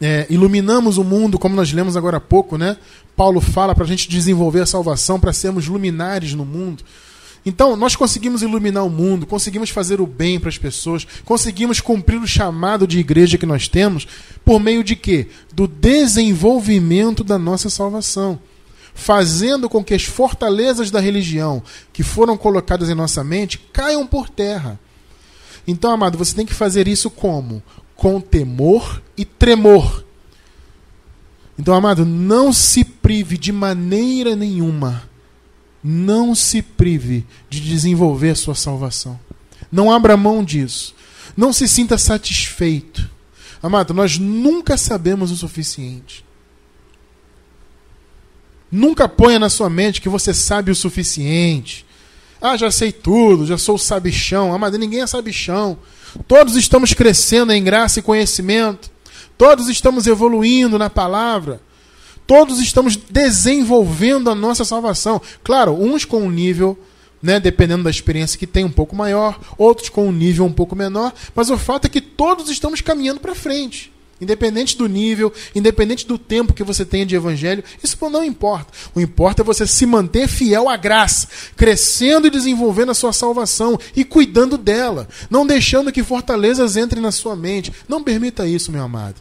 é, 0.00 0.26
iluminamos 0.28 0.98
o 0.98 1.04
mundo, 1.04 1.38
como 1.38 1.54
nós 1.54 1.72
lemos 1.72 1.96
agora 1.96 2.16
há 2.16 2.20
pouco, 2.20 2.58
né? 2.58 2.76
Paulo 3.14 3.40
fala 3.40 3.72
para 3.72 3.84
a 3.84 3.86
gente 3.86 4.08
desenvolver 4.08 4.62
a 4.62 4.66
salvação, 4.66 5.20
para 5.20 5.32
sermos 5.32 5.68
luminares 5.68 6.34
no 6.34 6.44
mundo. 6.44 6.82
Então, 7.44 7.74
nós 7.74 7.96
conseguimos 7.96 8.42
iluminar 8.42 8.84
o 8.84 8.90
mundo, 8.90 9.26
conseguimos 9.26 9.70
fazer 9.70 10.00
o 10.00 10.06
bem 10.06 10.38
para 10.38 10.50
as 10.50 10.58
pessoas, 10.58 11.06
conseguimos 11.24 11.80
cumprir 11.80 12.20
o 12.20 12.26
chamado 12.26 12.86
de 12.86 12.98
igreja 12.98 13.38
que 13.38 13.46
nós 13.46 13.66
temos, 13.66 14.06
por 14.44 14.60
meio 14.60 14.84
de 14.84 14.94
quê? 14.94 15.28
Do 15.52 15.66
desenvolvimento 15.66 17.24
da 17.24 17.38
nossa 17.38 17.70
salvação. 17.70 18.38
Fazendo 18.92 19.70
com 19.70 19.82
que 19.82 19.94
as 19.94 20.04
fortalezas 20.04 20.90
da 20.90 21.00
religião 21.00 21.62
que 21.92 22.02
foram 22.02 22.36
colocadas 22.36 22.90
em 22.90 22.94
nossa 22.94 23.24
mente 23.24 23.58
caiam 23.72 24.06
por 24.06 24.28
terra. 24.28 24.78
Então, 25.66 25.90
amado, 25.90 26.18
você 26.18 26.34
tem 26.34 26.44
que 26.44 26.52
fazer 26.52 26.88
isso 26.88 27.08
como? 27.08 27.62
Com 27.96 28.20
temor 28.20 29.00
e 29.16 29.24
tremor. 29.24 30.04
Então, 31.58 31.74
amado, 31.74 32.04
não 32.04 32.52
se 32.52 32.84
prive 32.84 33.38
de 33.38 33.52
maneira 33.52 34.36
nenhuma 34.36 35.09
não 35.82 36.34
se 36.34 36.60
prive 36.62 37.26
de 37.48 37.60
desenvolver 37.60 38.36
sua 38.36 38.54
salvação. 38.54 39.18
Não 39.70 39.90
abra 39.90 40.16
mão 40.16 40.44
disso. 40.44 40.94
Não 41.36 41.52
se 41.52 41.66
sinta 41.66 41.96
satisfeito. 41.96 43.08
Amado, 43.62 43.94
nós 43.94 44.18
nunca 44.18 44.76
sabemos 44.76 45.30
o 45.30 45.36
suficiente. 45.36 46.24
Nunca 48.70 49.08
ponha 49.08 49.38
na 49.38 49.48
sua 49.48 49.68
mente 49.68 50.00
que 50.00 50.08
você 50.08 50.32
sabe 50.32 50.70
o 50.70 50.76
suficiente. 50.76 51.86
Ah, 52.40 52.56
já 52.56 52.70
sei 52.70 52.92
tudo, 52.92 53.46
já 53.46 53.58
sou 53.58 53.76
sabichão. 53.76 54.54
Amado, 54.54 54.78
ninguém 54.78 55.02
é 55.02 55.06
sabichão. 55.06 55.78
Todos 56.26 56.56
estamos 56.56 56.94
crescendo 56.94 57.52
em 57.52 57.62
graça 57.62 57.98
e 57.98 58.02
conhecimento. 58.02 58.90
Todos 59.36 59.68
estamos 59.68 60.06
evoluindo 60.06 60.78
na 60.78 60.88
palavra. 60.88 61.60
Todos 62.30 62.60
estamos 62.60 62.94
desenvolvendo 62.94 64.30
a 64.30 64.36
nossa 64.36 64.64
salvação. 64.64 65.20
Claro, 65.42 65.72
uns 65.72 66.04
com 66.04 66.22
um 66.22 66.30
nível, 66.30 66.78
né, 67.20 67.40
dependendo 67.40 67.82
da 67.82 67.90
experiência 67.90 68.38
que 68.38 68.46
tem, 68.46 68.64
um 68.64 68.70
pouco 68.70 68.94
maior, 68.94 69.40
outros 69.58 69.88
com 69.88 70.06
um 70.06 70.12
nível 70.12 70.44
um 70.44 70.52
pouco 70.52 70.76
menor, 70.76 71.12
mas 71.34 71.50
o 71.50 71.58
fato 71.58 71.86
é 71.86 71.88
que 71.88 72.00
todos 72.00 72.48
estamos 72.48 72.80
caminhando 72.80 73.18
para 73.18 73.34
frente. 73.34 73.92
Independente 74.20 74.78
do 74.78 74.88
nível, 74.88 75.32
independente 75.56 76.06
do 76.06 76.16
tempo 76.16 76.52
que 76.54 76.62
você 76.62 76.84
tenha 76.84 77.04
de 77.04 77.16
evangelho, 77.16 77.64
isso 77.82 77.96
não 78.08 78.22
importa. 78.22 78.72
O 78.94 79.00
importa 79.00 79.42
é 79.42 79.44
você 79.44 79.66
se 79.66 79.84
manter 79.84 80.28
fiel 80.28 80.68
à 80.68 80.76
graça, 80.76 81.26
crescendo 81.56 82.28
e 82.28 82.30
desenvolvendo 82.30 82.90
a 82.90 82.94
sua 82.94 83.12
salvação 83.12 83.76
e 83.96 84.04
cuidando 84.04 84.56
dela, 84.56 85.08
não 85.28 85.44
deixando 85.44 85.90
que 85.90 86.04
fortalezas 86.04 86.76
entrem 86.76 87.02
na 87.02 87.10
sua 87.10 87.34
mente. 87.34 87.72
Não 87.88 88.04
permita 88.04 88.46
isso, 88.46 88.70
meu 88.70 88.84
amado. 88.84 89.16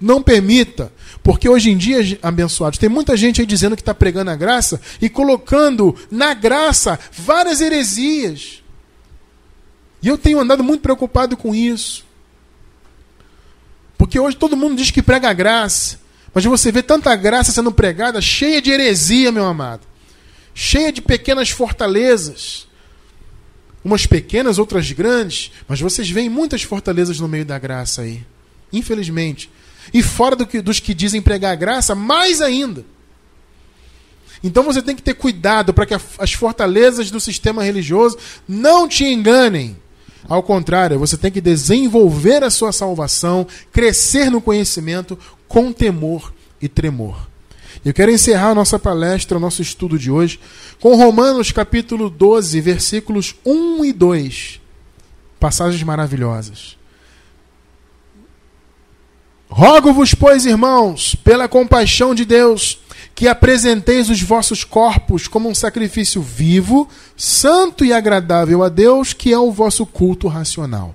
Não 0.00 0.22
permita, 0.22 0.92
porque 1.24 1.48
hoje 1.48 1.70
em 1.70 1.76
dia, 1.76 2.18
abençoados, 2.22 2.78
tem 2.78 2.88
muita 2.88 3.16
gente 3.16 3.40
aí 3.40 3.46
dizendo 3.46 3.74
que 3.74 3.82
está 3.82 3.94
pregando 3.94 4.30
a 4.30 4.36
graça 4.36 4.80
e 5.00 5.08
colocando 5.08 5.94
na 6.10 6.34
graça 6.34 6.98
várias 7.12 7.60
heresias. 7.60 8.62
E 10.00 10.06
eu 10.06 10.16
tenho 10.16 10.38
andado 10.38 10.62
muito 10.62 10.82
preocupado 10.82 11.36
com 11.36 11.52
isso. 11.52 12.06
Porque 13.96 14.20
hoje 14.20 14.36
todo 14.36 14.56
mundo 14.56 14.76
diz 14.76 14.92
que 14.92 15.02
prega 15.02 15.28
a 15.28 15.32
graça, 15.32 15.98
mas 16.32 16.44
você 16.44 16.70
vê 16.70 16.82
tanta 16.82 17.14
graça 17.16 17.50
sendo 17.50 17.72
pregada, 17.72 18.20
cheia 18.20 18.62
de 18.62 18.70
heresia, 18.70 19.32
meu 19.32 19.44
amado, 19.44 19.82
cheia 20.54 20.92
de 20.92 21.02
pequenas 21.02 21.50
fortalezas. 21.50 22.68
Umas 23.84 24.06
pequenas, 24.06 24.58
outras 24.58 24.92
grandes, 24.92 25.50
mas 25.66 25.80
vocês 25.80 26.08
veem 26.08 26.28
muitas 26.28 26.62
fortalezas 26.62 27.18
no 27.18 27.26
meio 27.26 27.44
da 27.44 27.58
graça 27.58 28.02
aí. 28.02 28.24
Infelizmente. 28.72 29.50
E 29.92 30.02
fora 30.02 30.36
do 30.36 30.46
que, 30.46 30.60
dos 30.60 30.80
que 30.80 30.94
dizem 30.94 31.22
pregar 31.22 31.52
a 31.52 31.56
graça, 31.56 31.94
mais 31.94 32.40
ainda. 32.40 32.84
Então 34.42 34.62
você 34.62 34.80
tem 34.80 34.94
que 34.94 35.02
ter 35.02 35.14
cuidado 35.14 35.74
para 35.74 35.86
que 35.86 35.94
a, 35.94 36.00
as 36.18 36.32
fortalezas 36.32 37.10
do 37.10 37.20
sistema 37.20 37.64
religioso 37.64 38.16
não 38.46 38.88
te 38.88 39.04
enganem. 39.04 39.76
Ao 40.28 40.42
contrário, 40.42 40.98
você 40.98 41.16
tem 41.16 41.30
que 41.30 41.40
desenvolver 41.40 42.44
a 42.44 42.50
sua 42.50 42.72
salvação, 42.72 43.46
crescer 43.72 44.30
no 44.30 44.40
conhecimento 44.40 45.18
com 45.46 45.72
temor 45.72 46.32
e 46.60 46.68
tremor. 46.68 47.28
Eu 47.84 47.94
quero 47.94 48.10
encerrar 48.10 48.54
nossa 48.54 48.78
palestra, 48.78 49.38
nosso 49.38 49.62
estudo 49.62 49.98
de 49.98 50.10
hoje, 50.10 50.40
com 50.80 50.96
Romanos 50.96 51.52
capítulo 51.52 52.10
12, 52.10 52.60
versículos 52.60 53.34
1 53.44 53.84
e 53.84 53.92
2. 53.92 54.60
Passagens 55.38 55.82
maravilhosas. 55.82 56.77
Rogo-vos, 59.50 60.12
pois, 60.14 60.44
irmãos, 60.44 61.14
pela 61.14 61.48
compaixão 61.48 62.14
de 62.14 62.24
Deus, 62.24 62.78
que 63.14 63.26
apresenteis 63.26 64.10
os 64.10 64.20
vossos 64.20 64.62
corpos 64.62 65.26
como 65.26 65.48
um 65.48 65.54
sacrifício 65.54 66.20
vivo, 66.20 66.88
santo 67.16 67.84
e 67.84 67.92
agradável 67.92 68.62
a 68.62 68.68
Deus, 68.68 69.12
que 69.12 69.32
é 69.32 69.38
o 69.38 69.50
vosso 69.50 69.86
culto 69.86 70.28
racional. 70.28 70.94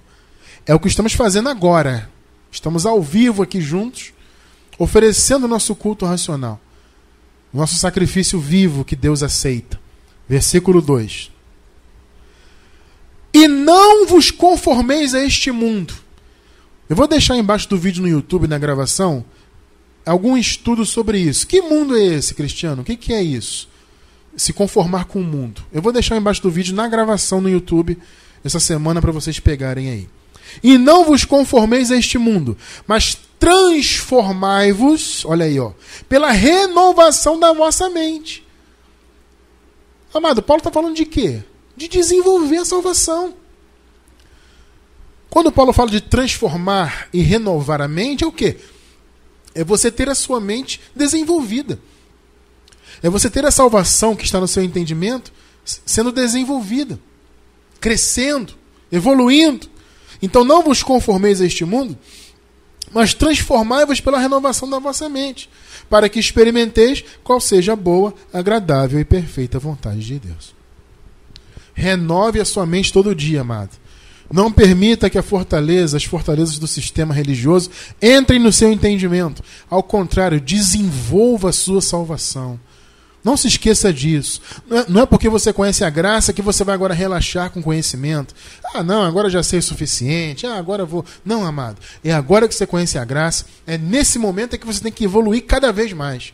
É 0.66 0.74
o 0.74 0.80
que 0.80 0.88
estamos 0.88 1.14
fazendo 1.14 1.50
agora. 1.50 2.10
Estamos 2.52 2.86
ao 2.86 3.02
vivo 3.02 3.42
aqui 3.42 3.60
juntos, 3.60 4.14
oferecendo 4.78 5.46
o 5.46 5.50
nosso 5.50 5.76
culto 5.76 6.06
racional. 6.06 6.62
Nosso 7.52 7.76
sacrifício 7.76 8.40
vivo 8.40 8.86
que 8.86 8.96
Deus 8.96 9.24
aceita. 9.24 9.80
Versículo 10.30 10.82
2. 10.82 11.32
E 13.34 13.48
não 13.48 14.06
vos 14.06 14.30
conformeis 14.30 15.16
a 15.16 15.24
este 15.24 15.52
mundo 15.52 16.04
eu 16.94 16.96
vou 16.96 17.08
deixar 17.08 17.36
embaixo 17.36 17.68
do 17.68 17.76
vídeo 17.76 18.04
no 18.04 18.08
YouTube, 18.08 18.48
na 18.48 18.60
gravação, 18.60 19.26
algum 20.06 20.38
estudo 20.38 20.86
sobre 20.86 21.18
isso. 21.18 21.48
Que 21.48 21.60
mundo 21.60 21.98
é 21.98 22.04
esse, 22.04 22.36
Cristiano? 22.36 22.84
O 22.84 22.86
que, 22.86 22.96
que 22.96 23.12
é 23.12 23.20
isso? 23.20 23.68
Se 24.38 24.54
conformar 24.54 25.06
com 25.06 25.20
o 25.20 25.24
mundo. 25.24 25.64
Eu 25.74 25.82
vou 25.82 25.92
deixar 25.92 26.18
embaixo 26.18 26.44
do 26.44 26.52
vídeo 26.52 26.76
na 26.76 26.88
gravação 26.88 27.42
no 27.42 27.50
YouTube 27.50 27.98
essa 28.46 28.60
semana 28.60 29.02
para 29.02 29.12
vocês 29.12 29.40
pegarem 29.40 29.90
aí. 29.90 30.10
E 30.62 30.78
não 30.78 31.04
vos 31.04 31.26
conformeis 31.26 31.90
a 31.90 31.98
este 31.98 32.20
mundo, 32.20 32.56
mas 32.86 33.18
transformai-vos, 33.40 35.26
olha 35.26 35.46
aí, 35.46 35.60
ó, 35.60 35.72
pela 36.08 36.30
renovação 36.30 37.40
da 37.40 37.52
vossa 37.54 37.90
mente. 37.90 38.46
Amado, 40.14 40.44
Paulo 40.44 40.60
está 40.60 40.70
falando 40.70 40.96
de 40.96 41.06
quê? 41.06 41.42
De 41.76 41.88
desenvolver 41.88 42.58
a 42.58 42.66
salvação. 42.66 43.34
Quando 45.34 45.52
Paulo 45.52 45.74
fala 45.74 45.90
de 45.90 46.00
transformar 46.00 47.10
e 47.12 47.24
renovar 47.24 47.82
a 47.82 47.88
mente, 47.88 48.24
é 48.24 48.28
o 48.28 48.32
quê? 48.32 48.56
É 49.56 49.64
você 49.64 49.90
ter 49.90 50.08
a 50.08 50.14
sua 50.14 50.40
mente 50.40 50.80
desenvolvida. 50.96 51.80
É 53.02 53.10
você 53.10 53.32
ter 53.32 53.44
a 53.44 53.50
salvação 53.50 54.16
que 54.16 54.26
está 54.26 54.40
no 54.40 54.48
seu 54.48 54.62
entendimento 54.62 55.34
sendo 55.66 56.12
desenvolvida, 56.12 57.00
crescendo, 57.82 58.54
evoluindo. 58.92 59.68
Então 60.22 60.44
não 60.44 60.62
vos 60.62 60.84
conformeis 60.84 61.42
a 61.42 61.48
este 61.48 61.66
mundo, 61.66 61.98
mas 62.92 63.16
transformai-vos 63.16 64.00
pela 64.00 64.20
renovação 64.20 64.70
da 64.70 64.78
vossa 64.78 65.10
mente, 65.10 65.50
para 65.90 66.08
que 66.10 66.20
experimenteis 66.20 67.04
qual 67.24 67.42
seja 67.42 67.74
a 67.74 67.76
boa, 67.76 68.14
agradável 68.32 69.00
e 69.00 69.04
perfeita 69.04 69.58
vontade 69.58 70.02
de 70.02 70.20
Deus. 70.20 70.54
Renove 71.74 72.40
a 72.40 72.46
sua 72.46 72.68
mente 72.68 72.94
todo 72.94 73.16
dia, 73.16 73.42
amado. 73.42 73.82
Não 74.34 74.52
permita 74.52 75.12
que 75.12 75.18
a 75.20 75.22
fortaleza, 75.22 75.96
as 75.96 76.06
fortalezas 76.06 76.58
do 76.58 76.68
sistema 76.68 77.14
religioso 77.14 77.70
entrem 78.02 78.40
no 78.40 78.52
seu 78.52 78.72
entendimento. 78.72 79.44
Ao 79.70 79.84
contrário, 79.84 80.42
desenvolva 80.42 81.50
a 81.50 81.54
sua 81.54 81.84
salvação. 81.84 82.60
Não 83.24 83.38
se 83.38 83.48
esqueça 83.48 83.94
disso. 83.94 84.42
Não 84.68 84.78
é, 84.80 84.86
não 84.90 85.02
é, 85.04 85.06
porque 85.06 85.30
você 85.30 85.54
conhece 85.54 85.84
a 85.84 85.90
graça 85.92 86.34
que 86.34 86.42
você 86.42 86.64
vai 86.64 86.74
agora 86.74 86.96
relaxar 86.96 87.52
com 87.52 87.62
conhecimento. 87.62 88.34
Ah, 88.74 88.82
não, 88.82 89.04
agora 89.04 89.30
já 89.30 89.44
sei 89.44 89.60
o 89.60 89.64
suficiente. 89.64 90.48
Ah, 90.48 90.58
agora 90.58 90.84
vou. 90.84 91.06
Não, 91.24 91.46
amado. 91.46 91.78
É 92.04 92.12
agora 92.12 92.48
que 92.48 92.56
você 92.56 92.66
conhece 92.66 92.98
a 92.98 93.06
graça. 93.06 93.46
É 93.68 93.78
nesse 93.78 94.18
momento 94.18 94.56
é 94.56 94.58
que 94.58 94.66
você 94.66 94.82
tem 94.82 94.92
que 94.92 95.06
evoluir 95.06 95.46
cada 95.46 95.72
vez 95.72 95.94
mais. 95.94 96.34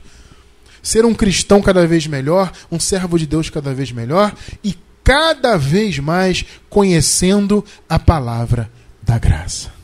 Ser 0.82 1.04
um 1.04 1.14
cristão 1.14 1.62
cada 1.62 1.86
vez 1.86 2.08
melhor, 2.08 2.50
um 2.72 2.80
servo 2.80 3.20
de 3.20 3.28
Deus 3.28 3.50
cada 3.50 3.74
vez 3.74 3.91
melhor 3.91 4.34
e 4.64 4.74
cada 5.10 5.57
vez 5.57 5.97
mais 5.97 6.45
conhecendo 6.70 7.66
a 7.89 7.97
palavra 7.97 8.70
da 9.01 9.18
graça. 9.18 9.78